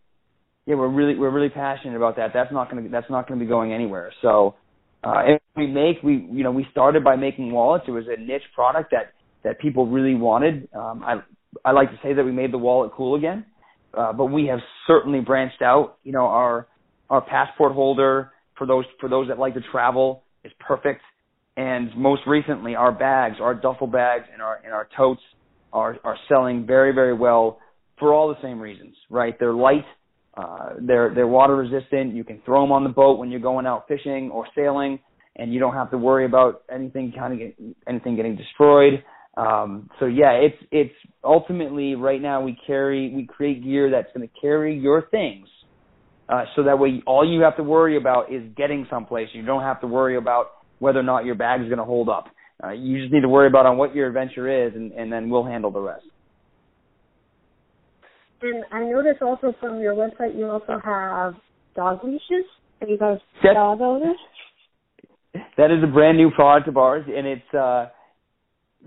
yeah, 0.71 0.77
we're 0.77 0.87
really 0.87 1.15
we're 1.15 1.31
really 1.31 1.49
passionate 1.49 1.97
about 1.97 2.15
that. 2.15 2.31
That's 2.33 2.51
not 2.51 2.69
to 2.69 2.87
that's 2.89 3.09
not 3.09 3.27
to 3.27 3.35
be 3.35 3.45
going 3.45 3.73
anywhere. 3.73 4.13
So, 4.21 4.55
uh, 5.03 5.23
and 5.27 5.39
we 5.57 5.67
make 5.67 6.01
we 6.01 6.27
you 6.31 6.43
know 6.43 6.51
we 6.51 6.65
started 6.71 7.03
by 7.03 7.17
making 7.17 7.51
wallets. 7.51 7.85
It 7.87 7.91
was 7.91 8.05
a 8.07 8.19
niche 8.19 8.43
product 8.55 8.91
that 8.91 9.13
that 9.43 9.59
people 9.59 9.87
really 9.87 10.15
wanted. 10.15 10.69
Um, 10.73 11.03
I 11.03 11.21
I 11.65 11.71
like 11.71 11.89
to 11.91 11.99
say 12.01 12.13
that 12.13 12.23
we 12.23 12.31
made 12.31 12.53
the 12.53 12.57
wallet 12.57 12.91
cool 12.95 13.15
again. 13.15 13.45
Uh, 13.93 14.13
but 14.13 14.25
we 14.25 14.45
have 14.45 14.59
certainly 14.87 15.19
branched 15.19 15.61
out. 15.61 15.97
You 16.03 16.13
know, 16.13 16.25
our 16.25 16.67
our 17.09 17.21
passport 17.21 17.73
holder 17.73 18.31
for 18.57 18.65
those 18.65 18.85
for 19.01 19.09
those 19.09 19.27
that 19.27 19.37
like 19.37 19.53
to 19.55 19.61
travel 19.71 20.23
is 20.45 20.53
perfect. 20.59 21.01
And 21.57 21.93
most 21.97 22.21
recently, 22.25 22.75
our 22.75 22.93
bags, 22.93 23.35
our 23.41 23.53
duffel 23.53 23.87
bags, 23.87 24.23
and 24.31 24.41
our 24.41 24.61
and 24.63 24.73
our 24.73 24.87
totes 24.95 25.21
are 25.73 25.97
are 26.05 26.17
selling 26.29 26.65
very 26.65 26.93
very 26.93 27.13
well 27.13 27.59
for 27.99 28.13
all 28.13 28.29
the 28.29 28.41
same 28.41 28.61
reasons, 28.61 28.95
right? 29.09 29.37
They're 29.37 29.53
light, 29.53 29.85
uh, 30.35 30.69
they're 30.79 31.13
they're 31.13 31.27
water 31.27 31.55
resistant. 31.55 32.15
You 32.15 32.23
can 32.23 32.41
throw 32.45 32.61
them 32.61 32.71
on 32.71 32.83
the 32.83 32.89
boat 32.89 33.19
when 33.19 33.31
you're 33.31 33.41
going 33.41 33.65
out 33.65 33.87
fishing 33.87 34.29
or 34.31 34.47
sailing, 34.55 34.99
and 35.35 35.53
you 35.53 35.59
don't 35.59 35.73
have 35.73 35.91
to 35.91 35.97
worry 35.97 36.25
about 36.25 36.63
anything 36.73 37.13
kind 37.17 37.33
of 37.33 37.39
get, 37.39 37.55
anything 37.87 38.15
getting 38.15 38.35
destroyed. 38.35 39.03
Um, 39.35 39.89
so 39.99 40.05
yeah, 40.05 40.31
it's 40.31 40.57
it's 40.71 40.93
ultimately 41.23 41.95
right 41.95 42.21
now 42.21 42.41
we 42.41 42.57
carry 42.65 43.13
we 43.13 43.25
create 43.25 43.63
gear 43.63 43.89
that's 43.91 44.07
going 44.15 44.27
to 44.27 44.33
carry 44.39 44.77
your 44.77 45.03
things, 45.09 45.47
uh, 46.29 46.45
so 46.55 46.63
that 46.63 46.79
way 46.79 47.01
all 47.05 47.29
you 47.29 47.41
have 47.41 47.57
to 47.57 47.63
worry 47.63 47.97
about 47.97 48.31
is 48.31 48.43
getting 48.55 48.87
someplace. 48.89 49.29
You 49.33 49.45
don't 49.45 49.63
have 49.63 49.81
to 49.81 49.87
worry 49.87 50.17
about 50.17 50.51
whether 50.79 50.99
or 50.99 51.03
not 51.03 51.25
your 51.25 51.35
bag 51.35 51.61
is 51.61 51.67
going 51.67 51.77
to 51.77 51.85
hold 51.85 52.09
up. 52.09 52.25
Uh, 52.63 52.71
you 52.71 53.01
just 53.01 53.13
need 53.13 53.21
to 53.21 53.29
worry 53.29 53.47
about 53.47 53.65
on 53.65 53.77
what 53.77 53.95
your 53.95 54.07
adventure 54.07 54.67
is, 54.67 54.73
and, 54.75 54.91
and 54.91 55.11
then 55.11 55.29
we'll 55.29 55.45
handle 55.45 55.71
the 55.71 55.79
rest. 55.79 56.05
And 58.41 58.63
I 58.71 58.83
noticed 58.83 59.21
also 59.21 59.53
from 59.59 59.79
your 59.79 59.93
website 59.93 60.37
you 60.37 60.49
also 60.49 60.79
have 60.83 61.35
dog 61.75 62.03
leashes. 62.03 62.45
Are 62.81 62.87
you 62.87 62.97
guys 62.97 63.19
owners? 63.45 64.17
That 65.57 65.71
is 65.71 65.83
a 65.83 65.87
brand 65.87 66.17
new 66.17 66.31
product 66.31 66.67
of 66.67 66.77
ours, 66.77 67.05
and 67.07 67.27
it's 67.27 67.53
uh, 67.53 67.89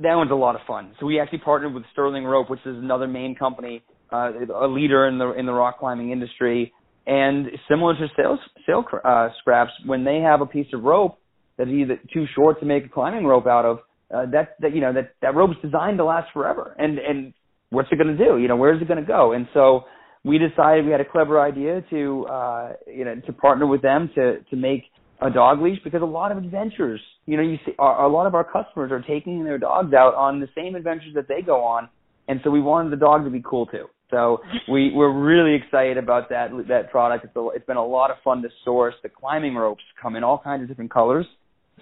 that 0.03 0.15
one's 0.15 0.33
a 0.33 0.35
lot 0.35 0.57
of 0.57 0.63
fun. 0.67 0.93
So 0.99 1.07
we 1.07 1.21
actually 1.21 1.39
partnered 1.39 1.73
with 1.73 1.85
Sterling 1.93 2.25
Rope, 2.25 2.51
which 2.51 2.61
is 2.67 2.77
another 2.77 3.07
Maine 3.07 3.37
company, 3.37 3.83
uh, 4.13 4.33
a 4.55 4.67
leader 4.67 5.07
in 5.07 5.19
the 5.19 5.33
in 5.33 5.47
the 5.47 5.53
rock 5.53 5.79
climbing 5.79 6.11
industry. 6.11 6.73
And 7.07 7.47
similar 7.69 7.95
to 7.95 8.07
sails 8.17 8.41
sail 8.67 8.85
uh, 9.05 9.29
scraps, 9.39 9.73
when 9.87 10.05
they 10.05 10.21
have 10.21 10.41
a 10.41 10.47
piece 10.47 10.67
of 10.73 10.83
rope 10.83 11.19
that's 11.57 11.71
either 11.71 12.01
too 12.13 12.25
short 12.35 12.59
to 12.61 12.67
make 12.67 12.87
a 12.87 12.89
climbing 12.89 13.27
rope 13.27 13.47
out 13.47 13.65
of, 13.65 13.79
uh, 14.13 14.27
that 14.33 14.57
that 14.61 14.75
you 14.75 14.81
know 14.81 14.93
that 14.93 15.13
that 15.23 15.35
rope's 15.35 15.57
designed 15.63 15.99
to 15.99 16.05
last 16.05 16.33
forever. 16.33 16.75
And 16.79 16.99
and 16.99 17.33
what's 17.71 17.89
it 17.91 17.97
going 17.97 18.17
to 18.17 18.25
do? 18.25 18.39
You 18.39 18.49
know, 18.49 18.57
where's 18.57 18.81
it 18.81 18.89
going 18.89 19.01
to 19.01 19.07
go? 19.07 19.33
And 19.33 19.47
so 19.55 19.85
we 20.25 20.39
decided 20.39 20.87
we 20.87 20.93
had 20.93 21.01
a 21.01 21.05
clever 21.05 21.41
idea 21.41 21.83
to 21.91 22.27
uh, 22.27 22.73
you 22.87 23.05
know 23.05 23.21
to 23.27 23.33
partner 23.33 23.67
with 23.67 23.83
them 23.83 24.11
to 24.15 24.41
to 24.51 24.57
make 24.57 24.85
a 25.21 25.31
dog 25.31 25.61
leash 25.61 25.79
because 25.85 26.03
a 26.03 26.07
lot 26.07 26.33
of 26.33 26.39
adventures, 26.39 27.01
you 27.27 27.37
know, 27.37 27.43
you 27.43 27.57
see 27.65 27.73
a, 27.79 28.09
lot 28.09 28.27
of 28.27 28.35
our 28.35 28.45
customers 28.45 28.91
are 28.91 29.01
taking 29.01 29.45
their 29.45 29.59
dogs 29.59 29.95
out 29.95 30.15
on 30.15 30.41
the 30.41 30.49
same 30.57 30.75
adventures 30.75 31.15
that 31.15 31.29
they 31.29 31.41
go 31.41 31.63
on, 31.63 31.89
and 32.29 32.41
so 32.43 32.51
we 32.51 32.61
wanted 32.61 32.91
the 32.91 32.97
dog 32.97 33.25
to 33.25 33.31
be 33.31 33.43
cool 33.45 33.67
too. 33.67 33.87
So 34.11 34.39
we 34.69 34.93
we're 34.95 35.13
really 35.13 35.55
excited 35.55 35.99
about 35.99 36.29
that 36.31 36.51
that 36.69 36.91
product. 36.91 37.25
It's 37.25 37.37
a, 37.37 37.49
it's 37.55 37.67
been 37.67 37.77
a 37.77 37.85
lot 37.85 38.11
of 38.11 38.17
fun 38.25 38.43
to 38.43 38.49
source. 38.65 38.95
The 39.03 39.09
climbing 39.09 39.55
ropes 39.55 39.83
come 40.01 40.17
in 40.17 40.25
all 40.25 40.39
kinds 40.39 40.63
of 40.63 40.69
different 40.69 40.93
colors, 40.93 41.27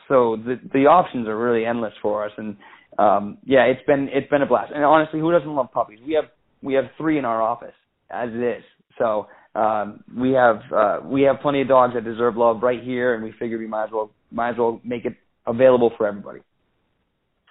so 0.08 0.36
the 0.36 0.60
the 0.72 0.86
options 0.86 1.26
are 1.28 1.36
really 1.36 1.64
endless 1.64 1.94
for 2.00 2.24
us. 2.24 2.32
And 2.36 2.56
um 2.98 3.38
yeah, 3.44 3.64
it's 3.64 3.84
been 3.86 4.08
it's 4.12 4.28
been 4.28 4.42
a 4.42 4.46
blast. 4.46 4.72
And 4.74 4.84
honestly, 4.84 5.20
who 5.20 5.32
doesn't 5.32 5.54
love 5.54 5.72
puppies? 5.72 5.98
We 6.06 6.14
have 6.14 6.26
we 6.62 6.74
have 6.74 6.84
three 6.96 7.18
in 7.18 7.24
our 7.24 7.42
office 7.42 7.74
as 8.10 8.30
it 8.32 8.42
is. 8.42 8.64
So 8.98 9.26
um, 9.54 10.02
we 10.16 10.32
have 10.32 10.60
uh, 10.74 11.00
we 11.04 11.22
have 11.22 11.40
plenty 11.40 11.62
of 11.62 11.68
dogs 11.68 11.94
that 11.94 12.04
deserve 12.04 12.36
love 12.36 12.62
right 12.62 12.82
here, 12.82 13.14
and 13.14 13.22
we 13.22 13.32
figured 13.38 13.60
we 13.60 13.66
might 13.66 13.84
as 13.84 13.90
well 13.92 14.10
might 14.30 14.50
as 14.50 14.58
well 14.58 14.80
make 14.84 15.04
it 15.04 15.14
available 15.46 15.92
for 15.96 16.06
everybody. 16.06 16.40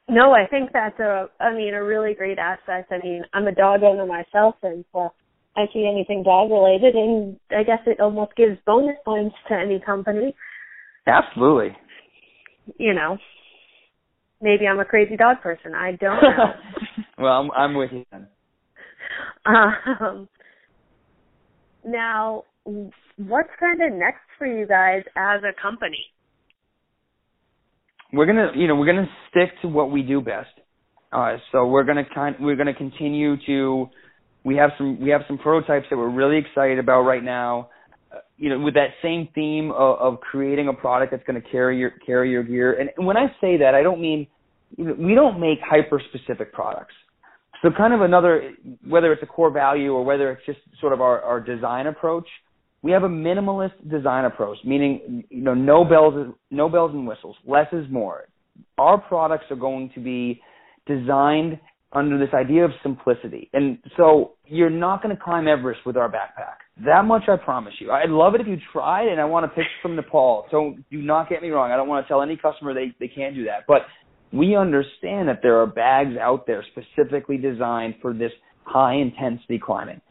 No, 0.09 0.33
I 0.33 0.47
think 0.47 0.71
that's 0.73 0.99
a 0.99 1.27
I 1.39 1.53
mean 1.53 1.73
a 1.73 1.83
really 1.83 2.13
great 2.13 2.39
aspect. 2.39 2.91
I 2.91 2.99
mean, 3.03 3.23
I'm 3.33 3.47
a 3.47 3.53
dog 3.53 3.83
owner 3.83 4.05
myself, 4.05 4.55
and 4.63 4.83
so 4.91 5.09
I 5.55 5.65
see 5.73 5.87
anything 5.91 6.23
dog 6.23 6.49
related, 6.49 6.95
and 6.95 7.39
I 7.51 7.63
guess 7.63 7.79
it 7.85 7.99
almost 7.99 8.35
gives 8.35 8.57
bonus 8.65 8.97
points 9.05 9.35
to 9.49 9.55
any 9.55 9.79
company. 9.79 10.35
Absolutely. 11.05 11.75
You 12.77 12.93
know, 12.93 13.17
maybe 14.41 14.67
I'm 14.67 14.79
a 14.79 14.85
crazy 14.85 15.15
dog 15.15 15.41
person. 15.41 15.73
I 15.75 15.91
don't 15.91 16.21
know. 16.21 16.53
well, 17.17 17.33
I'm, 17.33 17.51
I'm 17.51 17.75
with 17.75 17.91
you 17.91 18.05
then. 18.11 18.27
Um, 19.45 20.27
now, 21.85 22.43
what's 22.63 23.49
kind 23.59 23.81
of 23.81 23.93
next 23.93 24.21
for 24.37 24.47
you 24.47 24.67
guys 24.67 25.03
as 25.15 25.41
a 25.43 25.59
company? 25.61 26.05
We're 28.13 28.25
gonna, 28.25 28.51
you 28.55 28.67
know, 28.67 28.75
we're 28.75 28.85
gonna 28.85 29.09
stick 29.29 29.49
to 29.61 29.67
what 29.67 29.91
we 29.91 30.01
do 30.01 30.21
best. 30.21 30.49
Uh, 31.11 31.37
so 31.51 31.65
we're 31.67 31.83
gonna 31.83 32.05
kind, 32.13 32.35
we're 32.39 32.55
gonna 32.55 32.73
continue 32.73 33.35
to. 33.45 33.89
We 34.43 34.55
have 34.55 34.71
some, 34.77 34.99
we 34.99 35.11
have 35.11 35.21
some 35.27 35.37
prototypes 35.37 35.85
that 35.91 35.97
we're 35.97 36.09
really 36.09 36.37
excited 36.37 36.79
about 36.79 37.01
right 37.01 37.23
now. 37.23 37.69
You 38.37 38.49
know, 38.49 38.59
with 38.59 38.73
that 38.73 38.89
same 39.01 39.29
theme 39.33 39.71
of, 39.71 39.99
of 39.99 40.19
creating 40.19 40.67
a 40.67 40.73
product 40.73 41.11
that's 41.11 41.23
going 41.23 41.41
to 41.41 41.49
carry 41.49 41.77
your 41.77 41.91
carry 42.05 42.31
your 42.31 42.43
gear. 42.43 42.79
And 42.79 43.05
when 43.05 43.17
I 43.17 43.27
say 43.39 43.57
that, 43.57 43.73
I 43.75 43.83
don't 43.83 44.01
mean 44.01 44.27
you 44.77 44.85
know, 44.85 44.93
we 44.97 45.15
don't 45.15 45.39
make 45.39 45.59
hyper 45.61 46.01
specific 46.09 46.53
products. 46.53 46.93
So 47.61 47.69
kind 47.69 47.93
of 47.93 48.01
another, 48.01 48.53
whether 48.87 49.13
it's 49.13 49.21
a 49.21 49.27
core 49.27 49.51
value 49.51 49.93
or 49.93 50.03
whether 50.03 50.31
it's 50.31 50.45
just 50.45 50.59
sort 50.79 50.93
of 50.93 51.01
our, 51.01 51.21
our 51.21 51.39
design 51.39 51.87
approach, 51.87 52.27
we 52.81 52.91
have 52.91 53.03
a 53.03 53.09
minimalist 53.09 53.89
design 53.89 54.25
approach, 54.25 54.57
meaning 54.65 55.23
you 55.29 55.41
know 55.43 55.53
no 55.53 55.85
bells, 55.85 56.33
no 56.49 56.67
bells 56.67 56.91
and 56.93 57.07
whistles. 57.07 57.35
Less 57.45 57.67
is 57.71 57.85
more. 57.91 58.27
Our 58.79 58.97
products 58.97 59.45
are 59.51 59.55
going 59.55 59.91
to 59.93 59.99
be 59.99 60.41
designed 60.87 61.59
under 61.93 62.17
this 62.17 62.33
idea 62.33 62.63
of 62.63 62.71
simplicity, 62.81 63.49
and 63.53 63.77
so 63.97 64.33
you're 64.45 64.69
not 64.69 65.03
going 65.03 65.15
to 65.15 65.21
climb 65.21 65.47
Everest 65.47 65.81
with 65.85 65.97
our 65.97 66.09
backpack. 66.09 66.55
That 66.85 67.05
much 67.05 67.23
I 67.27 67.35
promise 67.35 67.73
you. 67.79 67.91
I'd 67.91 68.09
love 68.09 68.33
it 68.35 68.41
if 68.41 68.47
you 68.47 68.57
tried, 68.71 69.07
and 69.07 69.19
I 69.19 69.25
want 69.25 69.45
a 69.45 69.49
picture 69.49 69.69
from 69.81 69.95
Nepal. 69.95 70.45
So 70.51 70.75
do 70.89 71.01
not 71.01 71.29
get 71.29 71.41
me 71.41 71.49
wrong. 71.49 71.71
I 71.71 71.75
don't 71.75 71.87
want 71.87 72.05
to 72.05 72.07
tell 72.07 72.21
any 72.21 72.37
customer 72.37 72.73
they 72.73 72.95
they 72.99 73.07
can't 73.07 73.35
do 73.35 73.45
that, 73.45 73.65
but 73.67 73.81
we 74.33 74.55
understand 74.55 75.27
that 75.27 75.39
there 75.41 75.59
are 75.61 75.67
bags 75.67 76.15
out 76.19 76.47
there 76.47 76.63
specifically 76.71 77.37
designed 77.37 77.95
for 78.01 78.13
this 78.13 78.31
high 78.63 78.95
intensity 78.95 79.59
climbing 79.59 80.01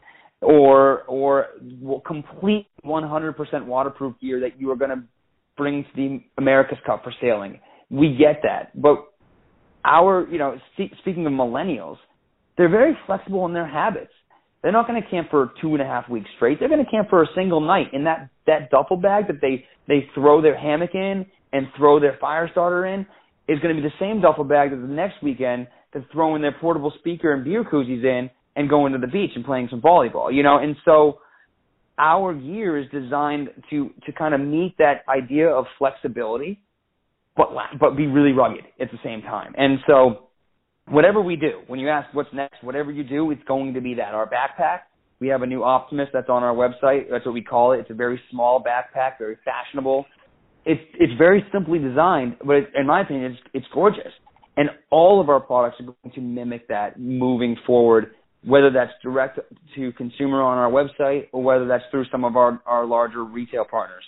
or 0.41 1.03
or 1.03 1.47
complete 2.05 2.67
100% 2.85 3.65
waterproof 3.65 4.15
gear 4.19 4.39
that 4.39 4.59
you 4.59 4.69
are 4.71 4.75
going 4.75 4.91
to 4.91 5.03
bring 5.57 5.83
to 5.83 5.89
the 5.95 6.23
America's 6.37 6.77
Cup 6.85 7.03
for 7.03 7.13
sailing. 7.21 7.59
We 7.89 8.15
get 8.15 8.41
that, 8.43 8.79
but 8.79 9.10
our 9.85 10.27
you 10.29 10.37
know 10.37 10.57
speaking 11.01 11.25
of 11.25 11.33
millennials, 11.33 11.97
they're 12.57 12.69
very 12.69 12.97
flexible 13.05 13.45
in 13.45 13.53
their 13.53 13.67
habits. 13.67 14.11
They're 14.61 14.71
not 14.71 14.87
going 14.87 15.01
to 15.01 15.09
camp 15.09 15.29
for 15.31 15.51
two 15.59 15.73
and 15.73 15.81
a 15.81 15.85
half 15.85 16.07
weeks 16.07 16.29
straight. 16.35 16.59
They're 16.59 16.69
going 16.69 16.83
to 16.85 16.91
camp 16.91 17.09
for 17.09 17.23
a 17.23 17.27
single 17.35 17.61
night 17.61 17.87
in 17.93 18.03
that 18.03 18.29
that 18.47 18.69
duffel 18.69 18.97
bag 18.97 19.27
that 19.27 19.41
they 19.41 19.65
they 19.87 20.07
throw 20.13 20.41
their 20.41 20.57
hammock 20.57 20.93
in 20.93 21.25
and 21.53 21.67
throw 21.77 21.99
their 21.99 22.17
fire 22.21 22.47
starter 22.51 22.85
in 22.85 23.01
is 23.47 23.59
going 23.59 23.75
to 23.75 23.81
be 23.81 23.87
the 23.87 23.93
same 23.99 24.21
duffel 24.21 24.43
bag 24.43 24.71
that 24.71 24.77
the 24.77 24.87
next 24.87 25.21
weekend 25.23 25.67
they're 25.93 26.05
throwing 26.11 26.41
their 26.41 26.55
portable 26.59 26.93
speaker 26.99 27.33
and 27.33 27.43
beer 27.43 27.63
koozies 27.63 28.03
in 28.03 28.29
and 28.55 28.69
going 28.69 28.93
to 28.93 28.99
the 28.99 29.07
beach 29.07 29.31
and 29.35 29.45
playing 29.45 29.67
some 29.69 29.81
volleyball, 29.81 30.33
you 30.33 30.43
know? 30.43 30.57
And 30.57 30.75
so 30.85 31.19
our 31.97 32.33
gear 32.33 32.77
is 32.77 32.87
designed 32.91 33.49
to, 33.69 33.89
to 34.05 34.11
kind 34.11 34.33
of 34.33 34.41
meet 34.41 34.75
that 34.77 35.03
idea 35.07 35.49
of 35.49 35.65
flexibility, 35.77 36.59
but, 37.49 37.79
but 37.79 37.97
be 37.97 38.07
really 38.07 38.31
rugged 38.31 38.65
at 38.79 38.91
the 38.91 38.99
same 39.03 39.21
time. 39.21 39.53
And 39.57 39.79
so 39.87 40.29
whatever 40.87 41.21
we 41.21 41.35
do, 41.35 41.61
when 41.67 41.79
you 41.79 41.89
ask 41.89 42.13
what's 42.13 42.33
next, 42.33 42.63
whatever 42.63 42.91
you 42.91 43.03
do, 43.03 43.31
it's 43.31 43.43
going 43.47 43.73
to 43.73 43.81
be 43.81 43.95
that. 43.95 44.13
Our 44.13 44.29
backpack, 44.29 44.79
we 45.19 45.27
have 45.27 45.41
a 45.41 45.47
new 45.47 45.59
Optimalist 45.59 46.11
that's 46.13 46.29
on 46.29 46.43
our 46.43 46.55
website. 46.55 47.09
That's 47.09 47.25
what 47.25 47.33
we 47.33 47.43
call 47.43 47.73
it. 47.73 47.79
It's 47.79 47.91
a 47.91 47.95
very 47.95 48.19
small 48.29 48.63
backpack, 48.63 49.17
very 49.19 49.37
fashionable 49.45 50.05
it's 50.65 50.81
it's 50.99 51.13
very 51.17 51.43
simply 51.51 51.79
designed, 51.79 52.37
but 52.45 52.57
it, 52.57 52.69
in 52.75 52.87
my 52.87 53.01
opinion, 53.01 53.31
it's 53.31 53.41
it's 53.53 53.65
gorgeous. 53.73 54.11
And 54.57 54.69
all 54.89 55.21
of 55.21 55.29
our 55.29 55.39
products 55.39 55.79
are 55.79 55.85
going 55.85 56.13
to 56.13 56.21
mimic 56.21 56.67
that 56.67 56.99
moving 56.99 57.55
forward, 57.65 58.11
whether 58.43 58.69
that's 58.69 58.91
direct 59.01 59.39
to 59.75 59.91
consumer 59.93 60.41
on 60.41 60.57
our 60.57 60.69
website 60.69 61.27
or 61.31 61.41
whether 61.41 61.67
that's 61.67 61.83
through 61.89 62.05
some 62.11 62.23
of 62.23 62.35
our 62.35 62.61
our 62.65 62.85
larger 62.85 63.23
retail 63.23 63.65
partners. 63.69 64.03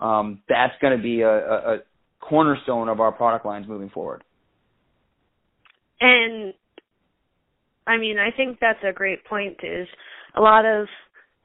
Um, 0.00 0.42
that's 0.48 0.74
going 0.80 0.96
to 0.96 1.02
be 1.02 1.22
a, 1.22 1.28
a 1.28 1.78
cornerstone 2.20 2.88
of 2.88 3.00
our 3.00 3.12
product 3.12 3.46
lines 3.46 3.66
moving 3.68 3.90
forward. 3.90 4.24
And 6.00 6.54
I 7.86 7.96
mean, 7.96 8.18
I 8.18 8.30
think 8.36 8.58
that's 8.60 8.82
a 8.88 8.92
great 8.92 9.24
point. 9.24 9.58
Is 9.62 9.88
a 10.36 10.40
lot 10.40 10.64
of 10.64 10.86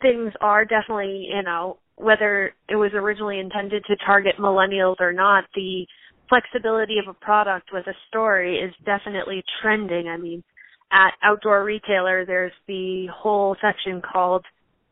things 0.01 0.33
are 0.41 0.65
definitely 0.65 1.27
you 1.33 1.43
know 1.43 1.77
whether 1.95 2.53
it 2.69 2.75
was 2.75 2.91
originally 2.93 3.39
intended 3.39 3.83
to 3.85 3.95
target 4.05 4.35
millennials 4.39 4.99
or 4.99 5.13
not, 5.13 5.45
the 5.55 5.85
flexibility 6.29 6.97
of 6.97 7.07
a 7.07 7.25
product 7.25 7.69
with 7.71 7.85
a 7.87 7.93
story 8.07 8.57
is 8.57 8.73
definitely 8.85 9.43
trending. 9.61 10.07
I 10.07 10.17
mean, 10.17 10.43
at 10.91 11.11
Outdoor 11.23 11.63
Retailer, 11.63 12.25
there's 12.25 12.51
the 12.67 13.07
whole 13.13 13.55
section 13.61 14.01
called 14.01 14.45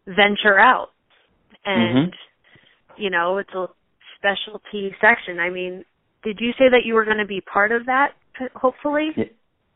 Venture 0.06 0.60
Out. 0.60 0.89
And, 1.65 2.12
mm-hmm. 2.12 3.02
you 3.02 3.10
know, 3.10 3.38
it's 3.38 3.54
a 3.54 3.67
specialty 4.22 4.94
section. 5.02 5.40
I 5.40 5.50
mean, 5.50 5.84
did 6.24 6.38
you 6.40 6.52
say 6.54 6.70
that 6.70 6.82
you 6.86 6.94
were 6.94 7.06
going 7.06 7.18
to 7.18 7.26
be 7.26 7.42
part 7.42 7.72
of 7.72 7.88
that, 7.88 8.12
hopefully? 8.54 9.10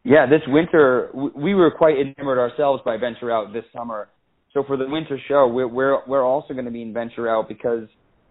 Yeah, 0.03 0.27
this 0.27 0.41
winter, 0.47 1.09
we 1.13 1.55
were 1.55 1.71
quite 1.71 1.95
enamored 1.97 2.37
ourselves 2.37 2.83
by 2.85 2.97
Venture 2.97 3.31
Out 3.31 3.51
this 3.51 3.65
summer 3.75 4.07
so 4.55 4.63
for 4.63 4.77
the 4.77 4.87
winter 4.87 5.19
show, 5.27 5.47
we're 5.47 5.67
we're 5.67 5.99
we're 6.07 6.25
also 6.25 6.53
going 6.53 6.65
to 6.65 6.71
be 6.71 6.81
in 6.81 6.93
Venture 6.93 7.29
Out 7.29 7.49
because 7.49 7.89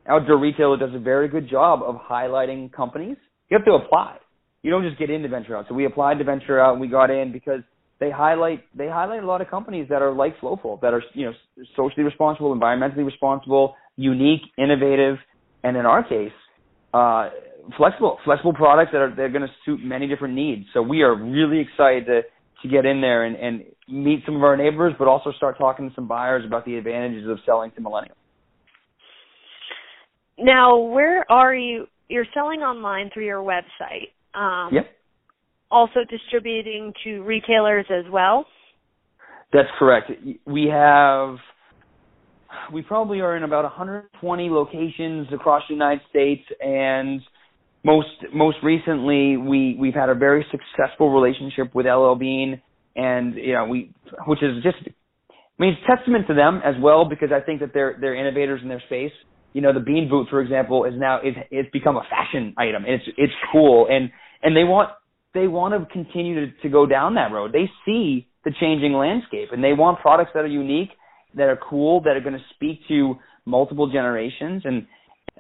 Outdoor 0.09 0.39
Retailer 0.39 0.79
does 0.79 0.95
a 0.95 0.99
very 0.99 1.29
good 1.29 1.49
job 1.49 1.83
of 1.83 1.97
highlighting 1.97 2.73
companies. 2.73 3.19
You 3.51 3.59
have 3.59 3.67
to 3.67 3.73
apply. 3.73 4.17
You 4.63 4.71
don't 4.71 4.83
just 4.83 4.99
get 4.99 5.11
into 5.11 5.29
Venture 5.29 5.55
Out. 5.55 5.67
So 5.69 5.75
we 5.75 5.85
applied 5.85 6.19
to 6.19 6.25
Venture 6.25 6.59
Out 6.59 6.73
and 6.73 6.81
we 6.81 6.89
got 6.89 7.11
in 7.11 7.31
because 7.31 7.61
they 8.01 8.11
highlight 8.11 8.65
they 8.75 8.89
highlight 8.89 9.23
a 9.23 9.27
lot 9.27 9.43
of 9.43 9.51
companies 9.51 9.87
that 9.91 10.01
are 10.01 10.13
like 10.13 10.41
Flowfold 10.41 10.81
that 10.81 10.95
are 10.95 11.03
you 11.13 11.27
know 11.27 11.33
socially 11.77 12.05
responsible, 12.05 12.57
environmentally 12.57 13.05
responsible, 13.05 13.75
unique, 13.97 14.41
innovative, 14.57 15.19
and 15.65 15.77
in 15.77 15.87
our 15.87 16.07
case, 16.07 16.33
uh, 16.93 17.31
flexible 17.77 18.19
flexible 18.25 18.53
products 18.53 18.93
that 18.93 18.99
are 18.99 19.15
they're 19.15 19.31
going 19.31 19.43
to 19.43 19.55
suit 19.65 19.81
many 19.83 20.07
different 20.07 20.35
needs. 20.35 20.67
So 20.73 20.83
we 20.83 21.03
are 21.03 21.15
really 21.17 21.59
excited 21.59 22.07
to 22.07 22.21
to 22.63 22.69
get 22.69 22.87
in 22.87 23.01
there 23.01 23.25
and, 23.25 23.37
and 23.37 23.65
meet 23.89 24.23
some 24.25 24.37
of 24.37 24.43
our 24.43 24.57
neighbors, 24.57 24.95
but 24.99 25.09
also 25.09 25.33
start 25.33 25.59
talking 25.59 25.89
to 25.89 25.95
some 25.95 26.09
buyers 26.09 26.45
about 26.47 26.65
the 26.65 26.77
advantages 26.77 27.29
of 27.29 27.39
selling 27.45 27.71
to 27.73 27.81
millennials. 27.81 28.17
Now, 30.39 30.79
where 30.79 31.31
are 31.31 31.55
you? 31.55 31.87
You're 32.09 32.27
selling 32.35 32.61
online 32.61 33.11
through 33.13 33.27
your 33.27 33.43
website. 33.43 34.13
Um, 34.35 34.75
yep. 34.75 34.87
Also 35.71 36.01
distributing 36.09 36.93
to 37.05 37.23
retailers 37.23 37.87
as 37.91 38.11
well. 38.11 38.47
That's 39.53 39.69
correct. 39.79 40.11
We 40.47 40.69
have, 40.73 41.37
we 42.73 42.83
probably 42.83 43.21
are 43.21 43.37
in 43.37 43.43
about 43.43 43.65
120 43.65 44.51
locations 44.51 45.29
across 45.33 45.63
the 45.69 45.75
United 45.75 46.03
States, 46.11 46.43
and 46.61 47.21
most 47.85 48.09
most 48.33 48.57
recently, 48.63 49.37
we 49.37 49.77
we've 49.79 49.95
had 49.95 50.09
a 50.09 50.15
very 50.15 50.45
successful 50.51 51.11
relationship 51.11 51.75
with 51.75 51.87
LL 51.87 52.15
Bean, 52.15 52.61
and 52.97 53.35
you 53.35 53.53
know 53.53 53.67
we, 53.67 53.93
which 54.27 54.43
is 54.43 54.63
just, 54.63 54.79
I 54.89 55.33
mean, 55.59 55.75
it's 55.75 55.83
testament 55.87 56.27
to 56.29 56.35
them 56.35 56.61
as 56.65 56.75
well 56.81 57.05
because 57.05 57.29
I 57.33 57.41
think 57.41 57.61
that 57.61 57.71
they're 57.75 57.97
they're 58.01 58.15
innovators 58.15 58.61
in 58.63 58.69
their 58.69 58.83
space. 58.87 59.13
You 59.53 59.61
know, 59.61 59.73
the 59.73 59.81
Bean 59.81 60.09
boot, 60.09 60.29
for 60.31 60.41
example, 60.41 60.85
is 60.85 60.95
now 60.97 61.21
is 61.21 61.35
it's 61.51 61.71
become 61.71 61.97
a 61.97 62.03
fashion 62.11 62.55
item. 62.57 62.85
It's 62.87 63.05
it's 63.17 63.33
cool, 63.53 63.87
and 63.91 64.11
and 64.43 64.57
they 64.57 64.65
want 64.65 64.91
they 65.35 65.47
want 65.47 65.75
to 65.75 65.93
continue 65.93 66.47
to, 66.47 66.53
to 66.63 66.69
go 66.69 66.87
down 66.87 67.17
that 67.17 67.33
road. 67.33 67.53
They 67.53 67.69
see 67.85 68.29
the 68.45 68.53
changing 68.61 68.93
landscape, 68.93 69.49
and 69.53 69.63
they 69.63 69.73
want 69.73 70.01
products 70.01 70.31
that 70.35 70.41
are 70.41 70.47
unique, 70.47 70.91
that 71.37 71.45
are 71.45 71.59
cool, 71.69 72.01
that 72.03 72.17
are 72.17 72.21
going 72.21 72.35
to 72.35 72.45
speak 72.55 72.81
to 72.89 73.17
multiple 73.45 73.91
generations. 73.91 74.63
And 74.65 74.87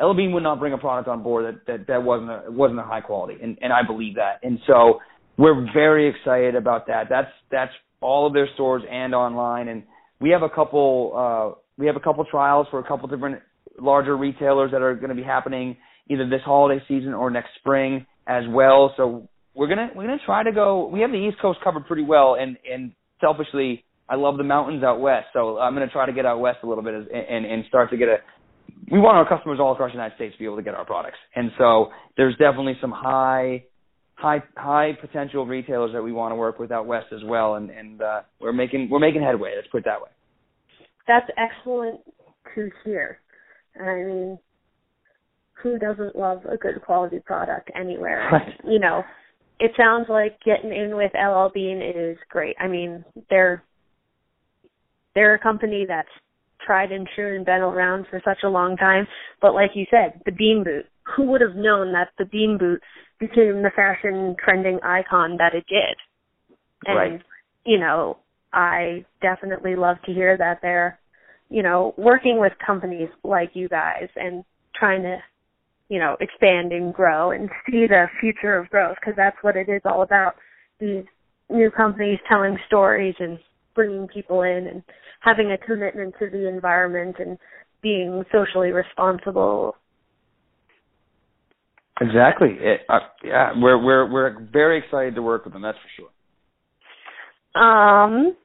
LL 0.01 0.15
Bean 0.15 0.33
would 0.33 0.43
not 0.43 0.59
bring 0.59 0.73
a 0.73 0.79
product 0.79 1.09
on 1.09 1.23
board 1.23 1.55
that 1.55 1.67
that, 1.67 1.87
that 1.87 2.03
wasn't 2.03 2.31
a, 2.31 2.51
wasn't 2.51 2.81
a 2.81 2.83
high 2.83 3.01
quality, 3.01 3.37
and 3.43 3.59
and 3.61 3.73
I 3.73 3.81
believe 3.87 4.17
that. 4.17 4.41
And 4.43 4.59
so 4.67 5.01
we're 5.37 5.67
very 5.73 6.09
excited 6.09 6.55
about 6.55 6.87
that. 6.89 7.05
That's 7.09 7.31
that's 7.51 7.73
all 8.01 8.27
of 8.27 8.33
their 8.33 8.49
stores 8.55 8.83
and 8.91 9.15
online, 9.15 9.69
and 9.69 9.85
we 10.21 10.31
have 10.31 10.43
a 10.43 10.49
couple 10.49 11.13
uh, 11.15 11.59
we 11.79 11.87
have 11.87 11.97
a 11.97 12.01
couple 12.01 12.25
trials 12.25 12.67
for 12.71 12.81
a 12.81 12.85
couple 12.85 13.09
different 13.09 13.41
larger 13.81 14.17
retailers 14.17 14.71
that 14.71 14.83
are 14.83 14.95
going 14.95 15.09
to 15.09 15.17
be 15.17 15.23
happening 15.23 15.77
either 16.09 16.29
this 16.29 16.41
holiday 16.45 16.83
season 16.87 17.15
or 17.15 17.31
next 17.31 17.51
spring 17.59 18.07
as 18.27 18.45
well. 18.49 18.93
So 18.97 19.29
we're 19.55 19.69
gonna 19.69 19.91
we're 19.95 20.05
gonna 20.05 20.19
try 20.27 20.43
to 20.43 20.53
go. 20.53 20.87
We 20.87 21.01
have 21.01 21.11
the 21.11 21.19
East 21.19 21.39
Coast 21.41 21.61
covered 21.63 21.87
pretty 21.87 22.03
well, 22.03 22.37
and 22.39 22.57
and 22.71 22.93
selfishly, 23.21 23.85
I 24.09 24.17
love 24.17 24.37
the 24.37 24.45
mountains 24.45 24.83
out 24.85 25.01
west. 25.01 25.27
So 25.33 25.59
I'm 25.59 25.75
gonna 25.75 25.88
try 25.88 26.07
to 26.07 26.12
get 26.12 26.27
out 26.27 26.40
west 26.40 26.59
a 26.62 26.67
little 26.67 26.85
bit 26.85 26.95
and 26.95 27.09
and, 27.09 27.47
and 27.47 27.64
start 27.69 27.90
to 27.90 27.97
get 27.97 28.09
a. 28.09 28.17
We 28.90 28.99
want 29.01 29.17
our 29.17 29.29
customers 29.29 29.59
all 29.61 29.73
across 29.73 29.90
the 29.90 29.97
United 29.97 30.17
States 30.17 30.35
to 30.35 30.38
be 30.38 30.45
able 30.45 30.57
to 30.57 30.62
get 30.62 30.75
our 30.75 30.85
products, 30.85 31.19
and 31.35 31.51
so 31.59 31.90
there's 32.17 32.35
definitely 32.37 32.77
some 32.81 32.93
high, 32.93 33.64
high, 34.14 34.43
high 34.57 34.93
potential 35.01 35.47
retailers 35.47 35.93
that 35.93 36.03
we 36.03 36.12
want 36.12 36.33
to 36.33 36.37
work 36.37 36.59
with 36.59 36.71
out 36.71 36.87
west 36.87 37.07
as 37.12 37.21
well, 37.25 37.55
and 37.55 37.71
and 37.71 38.03
uh, 38.03 38.21
we're 38.40 38.53
making 38.53 38.88
we're 38.90 38.99
making 38.99 39.23
headway. 39.23 39.53
Let's 39.57 39.69
put 39.69 39.79
it 39.79 39.85
that 39.85 40.01
way. 40.01 40.09
That's 41.07 41.27
excellent 41.37 42.01
to 42.55 42.71
hear. 42.85 43.21
I 43.81 43.95
mean, 43.95 44.38
who 45.62 45.79
doesn't 45.79 46.14
love 46.14 46.43
a 46.45 46.57
good 46.57 46.83
quality 46.85 47.21
product 47.25 47.71
anywhere? 47.75 48.29
Right. 48.33 48.55
You 48.64 48.79
know, 48.79 49.03
it 49.61 49.73
sounds 49.77 50.07
like 50.09 50.38
getting 50.45 50.73
in 50.73 50.97
with 50.97 51.12
LL 51.14 51.49
Bean 51.53 51.81
is 51.81 52.19
great. 52.29 52.57
I 52.61 52.69
mean, 52.69 53.05
they're 53.31 53.62
they're 55.14 55.35
a 55.35 55.38
company 55.38 55.85
that's 55.87 56.09
tried 56.64 56.92
and 56.92 57.09
true 57.14 57.37
and 57.37 57.44
been 57.44 57.61
around 57.61 58.07
for 58.09 58.20
such 58.24 58.38
a 58.44 58.48
long 58.48 58.77
time. 58.77 59.07
But 59.40 59.55
like 59.55 59.70
you 59.74 59.87
said, 59.90 60.20
the 60.24 60.33
Bean 60.33 60.64
Boot. 60.64 60.87
Who 61.16 61.24
would 61.24 61.42
have 61.42 61.55
known 61.55 61.92
that 61.92 62.09
the 62.18 62.24
Bean 62.24 62.57
Boot 62.59 62.81
became 63.20 63.62
the 63.62 63.70
fashion 63.77 64.37
trending 64.42 64.79
icon 64.83 65.37
that 65.37 65.55
it 65.55 65.66
did? 65.68 65.96
And 66.87 66.96
Right. 66.96 67.22
you 67.66 67.79
know, 67.79 68.18
I 68.53 69.05
definitely 69.20 69.77
love 69.77 69.96
to 70.07 70.12
hear 70.12 70.37
that 70.38 70.61
they're, 70.62 70.98
you 71.50 71.62
know, 71.62 71.94
working 71.98 72.38
with 72.38 72.53
companies 72.64 73.11
like 73.22 73.50
you 73.55 73.68
guys 73.68 74.09
and 74.16 74.44
trying 74.74 75.03
to 75.03 75.22
you 75.88 75.98
know, 75.98 76.16
expand 76.20 76.72
and 76.72 76.92
grow 76.94 77.31
and 77.31 77.48
see 77.66 77.87
the 77.87 78.07
future 78.20 78.57
of 78.57 78.70
growth 78.70 78.96
because 79.00 79.14
that's 79.16 79.37
what 79.42 79.57
it 79.57 79.68
is 79.68 79.83
all 79.85 80.03
about. 80.03 80.35
These 80.81 81.05
new 81.50 81.70
companies 81.70 82.18
telling 82.29 82.57
stories 82.66 83.14
and 83.18 83.38
bringing 83.75 84.09
people 84.09 84.43
in 84.43 84.67
and 84.67 84.83
having 85.21 85.53
a 85.53 85.59
commitment 85.59 86.15
to 86.19 86.31
the 86.31 86.49
environment 86.49 87.17
and 87.19 87.39
being 87.83 88.25
socially 88.33 88.71
responsible. 88.71 89.77
Exactly. 92.01 92.57
It, 92.59 92.81
uh, 92.89 92.99
yeah, 93.23 93.53
we're 93.57 93.83
we're 93.83 94.11
we're 94.11 94.49
very 94.53 94.79
excited 94.79 95.15
to 95.15 95.23
work 95.23 95.45
with 95.45 95.53
them. 95.53 95.63
That's 95.63 95.79
for 95.79 95.89
sure. 97.55 97.63
Um, 97.63 98.37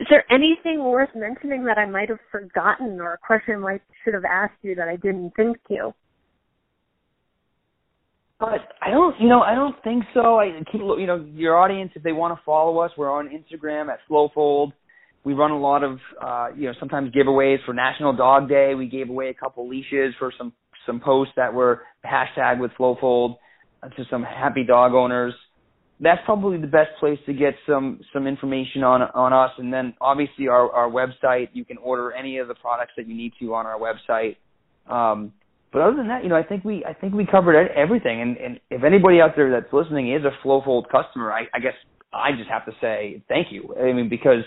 is 0.00 0.06
there 0.10 0.24
anything 0.30 0.82
worth 0.82 1.10
mentioning 1.14 1.64
that 1.66 1.78
I 1.78 1.86
might 1.86 2.08
have 2.08 2.18
forgotten 2.32 3.00
or 3.00 3.14
a 3.14 3.18
question 3.18 3.62
I 3.64 3.80
should 4.04 4.14
have 4.14 4.24
asked 4.24 4.58
you 4.62 4.74
that 4.74 4.88
I 4.88 4.96
didn't 4.96 5.32
think 5.36 5.56
to? 5.68 5.94
But 8.38 8.68
I 8.82 8.90
don't, 8.90 9.18
you 9.18 9.28
know, 9.28 9.40
I 9.40 9.54
don't 9.54 9.74
think 9.82 10.04
so. 10.12 10.38
I 10.38 10.50
keep, 10.70 10.80
you 10.82 11.06
know, 11.06 11.26
your 11.34 11.56
audience 11.56 11.92
if 11.94 12.02
they 12.02 12.12
want 12.12 12.36
to 12.36 12.44
follow 12.44 12.78
us, 12.80 12.90
we're 12.96 13.10
on 13.10 13.28
Instagram 13.28 13.88
at 13.88 14.00
Flowfold. 14.10 14.72
We 15.24 15.32
run 15.32 15.50
a 15.50 15.58
lot 15.58 15.82
of, 15.82 15.98
uh, 16.22 16.48
you 16.54 16.66
know, 16.66 16.74
sometimes 16.78 17.12
giveaways 17.12 17.64
for 17.64 17.72
National 17.72 18.14
Dog 18.14 18.48
Day. 18.48 18.74
We 18.74 18.88
gave 18.88 19.08
away 19.08 19.30
a 19.30 19.34
couple 19.34 19.68
leashes 19.68 20.14
for 20.18 20.32
some 20.36 20.52
some 20.84 21.00
posts 21.00 21.32
that 21.36 21.52
were 21.52 21.82
hashtag 22.04 22.60
with 22.60 22.70
Flowfold 22.78 23.36
uh, 23.82 23.88
to 23.88 24.04
some 24.08 24.22
happy 24.22 24.62
dog 24.64 24.92
owners. 24.92 25.34
That's 25.98 26.20
probably 26.24 26.58
the 26.60 26.68
best 26.68 26.90
place 27.00 27.18
to 27.26 27.32
get 27.32 27.54
some 27.66 28.00
some 28.12 28.26
information 28.26 28.84
on 28.84 29.00
on 29.02 29.32
us. 29.32 29.50
And 29.56 29.72
then 29.72 29.94
obviously 30.00 30.46
our 30.48 30.70
our 30.70 30.90
website. 30.90 31.48
You 31.54 31.64
can 31.64 31.78
order 31.78 32.12
any 32.12 32.36
of 32.36 32.48
the 32.48 32.54
products 32.54 32.92
that 32.98 33.08
you 33.08 33.16
need 33.16 33.32
to 33.40 33.54
on 33.54 33.64
our 33.64 33.78
website. 33.78 34.36
Um, 34.86 35.32
but 35.72 35.82
other 35.82 35.96
than 35.96 36.08
that, 36.08 36.22
you 36.22 36.28
know, 36.28 36.36
I 36.36 36.42
think 36.42 36.64
we 36.64 36.84
I 36.84 36.94
think 36.94 37.14
we 37.14 37.26
covered 37.26 37.56
everything. 37.70 38.22
And, 38.22 38.36
and 38.36 38.60
if 38.70 38.84
anybody 38.84 39.20
out 39.20 39.32
there 39.36 39.50
that's 39.50 39.72
listening 39.72 40.12
is 40.12 40.22
a 40.24 40.46
Flowfold 40.46 40.84
customer, 40.90 41.32
I, 41.32 41.42
I 41.54 41.58
guess 41.60 41.74
I 42.12 42.30
just 42.36 42.48
have 42.50 42.64
to 42.66 42.72
say 42.80 43.22
thank 43.28 43.48
you. 43.50 43.74
I 43.78 43.92
mean, 43.92 44.08
because 44.08 44.44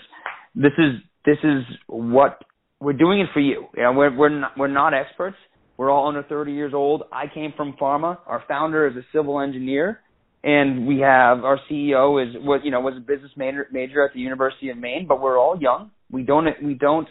this 0.54 0.72
is 0.78 1.00
this 1.24 1.38
is 1.44 1.62
what 1.86 2.42
we're 2.80 2.94
doing 2.94 3.20
it 3.20 3.28
for 3.32 3.40
you. 3.40 3.66
You 3.76 3.82
know, 3.82 3.92
we're 3.92 4.16
we're 4.16 4.28
not 4.40 4.58
we're 4.58 4.68
not 4.68 4.94
experts. 4.94 5.36
We're 5.76 5.90
all 5.90 6.08
under 6.08 6.22
30 6.22 6.52
years 6.52 6.74
old. 6.74 7.04
I 7.10 7.24
came 7.32 7.54
from 7.56 7.74
pharma. 7.80 8.18
Our 8.26 8.42
founder 8.46 8.86
is 8.86 8.96
a 8.96 9.02
civil 9.14 9.40
engineer, 9.40 10.00
and 10.44 10.86
we 10.86 10.98
have 10.98 11.44
our 11.44 11.58
CEO 11.70 12.22
is 12.22 12.34
what 12.40 12.64
you 12.64 12.70
know 12.70 12.80
was 12.80 12.94
a 12.96 13.00
business 13.00 13.30
major 13.36 13.66
major 13.70 14.04
at 14.04 14.12
the 14.14 14.20
University 14.20 14.70
of 14.70 14.78
Maine. 14.78 15.06
But 15.06 15.20
we're 15.20 15.38
all 15.38 15.58
young. 15.60 15.90
We 16.10 16.22
don't 16.22 16.46
we 16.62 16.74
don't 16.74 17.08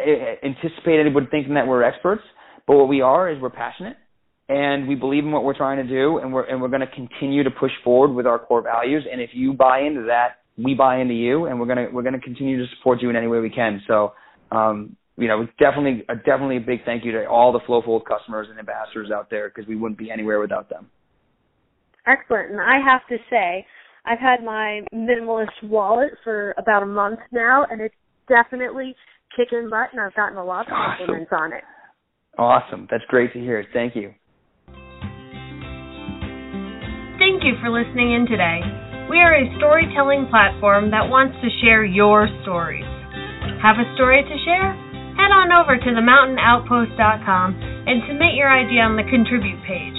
eh, 0.00 0.36
anticipate 0.42 1.00
anybody 1.00 1.26
thinking 1.30 1.54
that 1.54 1.66
we're 1.66 1.82
experts. 1.82 2.22
But 2.66 2.76
what 2.76 2.88
we 2.88 3.00
are 3.00 3.30
is 3.30 3.40
we're 3.40 3.50
passionate 3.50 3.96
and 4.48 4.86
we 4.88 4.94
believe 4.94 5.24
in 5.24 5.32
what 5.32 5.44
we're 5.44 5.56
trying 5.56 5.76
to 5.78 5.88
do 5.88 6.18
and 6.18 6.32
we're 6.32 6.44
and 6.44 6.60
we're 6.60 6.68
going 6.68 6.80
to 6.80 6.94
continue 6.94 7.42
to 7.44 7.50
push 7.50 7.72
forward 7.82 8.14
with 8.14 8.26
our 8.26 8.38
core 8.38 8.62
values 8.62 9.04
and 9.10 9.20
if 9.20 9.30
you 9.32 9.54
buy 9.54 9.80
into 9.80 10.02
that 10.06 10.40
we 10.58 10.74
buy 10.74 11.00
into 11.00 11.14
you 11.14 11.46
and 11.46 11.58
we're 11.58 11.66
going 11.66 11.78
to 11.78 11.90
we're 11.94 12.02
going 12.02 12.14
to 12.14 12.20
continue 12.20 12.58
to 12.58 12.66
support 12.76 13.00
you 13.00 13.08
in 13.08 13.16
any 13.16 13.26
way 13.26 13.40
we 13.40 13.48
can 13.48 13.80
so 13.86 14.12
um 14.52 14.94
you 15.16 15.28
know 15.28 15.46
definitely 15.58 16.04
uh, 16.10 16.14
definitely 16.26 16.58
a 16.58 16.60
big 16.60 16.84
thank 16.84 17.06
you 17.06 17.12
to 17.12 17.24
all 17.24 17.52
the 17.52 17.60
flowfold 17.60 18.02
customers 18.04 18.46
and 18.50 18.58
ambassadors 18.58 19.10
out 19.10 19.30
there 19.30 19.48
because 19.48 19.66
we 19.66 19.76
wouldn't 19.76 19.98
be 19.98 20.10
anywhere 20.10 20.38
without 20.40 20.68
them 20.68 20.90
Excellent. 22.06 22.50
And 22.50 22.60
I 22.60 22.78
have 22.84 23.06
to 23.08 23.16
say, 23.30 23.66
I've 24.04 24.18
had 24.18 24.44
my 24.44 24.82
minimalist 24.92 25.62
wallet 25.62 26.10
for 26.22 26.54
about 26.58 26.82
a 26.82 26.86
month 26.86 27.20
now, 27.32 27.64
and 27.70 27.80
it's 27.80 27.94
definitely 28.28 28.94
kicking 29.36 29.68
butt, 29.70 29.88
and 29.92 30.00
I've 30.00 30.14
gotten 30.14 30.36
a 30.36 30.44
lot 30.44 30.66
of 30.66 30.72
Awesome. 30.72 31.06
compliments 31.06 31.32
on 31.32 31.52
it. 31.52 31.64
Awesome. 32.38 32.86
That's 32.90 33.04
great 33.08 33.32
to 33.32 33.38
hear. 33.38 33.64
Thank 33.72 33.94
you. 33.94 34.12
Thank 37.18 37.44
you 37.46 37.54
for 37.62 37.70
listening 37.70 38.12
in 38.12 38.26
today. 38.26 38.60
We 39.08 39.22
are 39.22 39.34
a 39.36 39.46
storytelling 39.56 40.26
platform 40.32 40.90
that 40.90 41.06
wants 41.06 41.36
to 41.44 41.50
share 41.62 41.84
your 41.84 42.26
stories. 42.42 42.84
Have 43.62 43.78
a 43.78 43.86
story 43.94 44.24
to 44.26 44.36
share? 44.44 44.74
Head 45.14 45.30
on 45.30 45.54
over 45.54 45.78
to 45.78 45.90
themountainoutpost.com 45.94 47.54
and 47.86 48.02
submit 48.10 48.34
your 48.34 48.50
idea 48.50 48.82
on 48.82 48.98
the 48.98 49.06
contribute 49.06 49.62
page, 49.62 49.94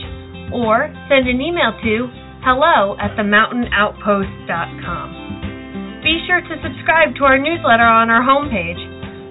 or 0.51 0.91
send 1.07 1.31
an 1.31 1.39
email 1.39 1.71
to 1.71 2.11
hello 2.43 2.99
at 2.99 3.15
themountainoutpost.com. 3.15 5.07
Be 6.03 6.19
sure 6.27 6.41
to 6.41 6.55
subscribe 6.61 7.15
to 7.17 7.25
our 7.25 7.39
newsletter 7.39 7.87
on 7.87 8.11
our 8.13 8.21
homepage 8.21 8.77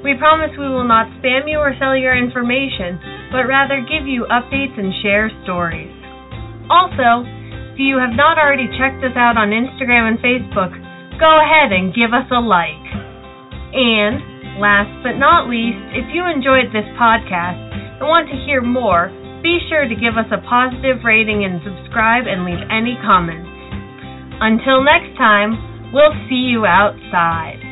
we 0.05 0.13
promise 0.21 0.53
we 0.61 0.69
will 0.69 0.85
not 0.85 1.09
spam 1.17 1.49
you 1.49 1.57
or 1.57 1.73
sell 1.81 1.97
your 1.97 2.13
information, 2.13 3.01
but 3.33 3.49
rather 3.49 3.81
give 3.81 4.05
you 4.05 4.29
updates 4.29 4.77
and 4.77 4.93
share 5.01 5.33
stories. 5.49 5.89
Also, 6.69 7.25
if 7.73 7.81
you 7.81 7.97
have 7.97 8.13
not 8.13 8.37
already 8.37 8.69
checked 8.77 9.01
us 9.01 9.17
out 9.17 9.41
on 9.41 9.49
Instagram 9.49 10.13
and 10.13 10.21
Facebook, 10.21 10.77
go 11.17 11.41
ahead 11.41 11.73
and 11.73 11.97
give 11.97 12.13
us 12.13 12.29
a 12.29 12.37
like. 12.37 12.85
And, 13.73 14.61
last 14.61 14.93
but 15.01 15.17
not 15.17 15.49
least, 15.49 15.81
if 15.97 16.05
you 16.13 16.29
enjoyed 16.29 16.69
this 16.69 16.87
podcast 17.01 17.59
and 17.99 18.05
want 18.05 18.29
to 18.29 18.37
hear 18.45 18.61
more, 18.61 19.09
be 19.41 19.57
sure 19.73 19.89
to 19.89 19.97
give 19.97 20.21
us 20.21 20.29
a 20.29 20.45
positive 20.45 21.01
rating 21.01 21.49
and 21.49 21.65
subscribe 21.65 22.29
and 22.29 22.45
leave 22.45 22.61
any 22.69 23.01
comments. 23.01 23.49
Until 24.45 24.85
next 24.85 25.17
time, 25.17 25.57
we'll 25.97 26.13
see 26.29 26.45
you 26.45 26.69
outside. 26.69 27.64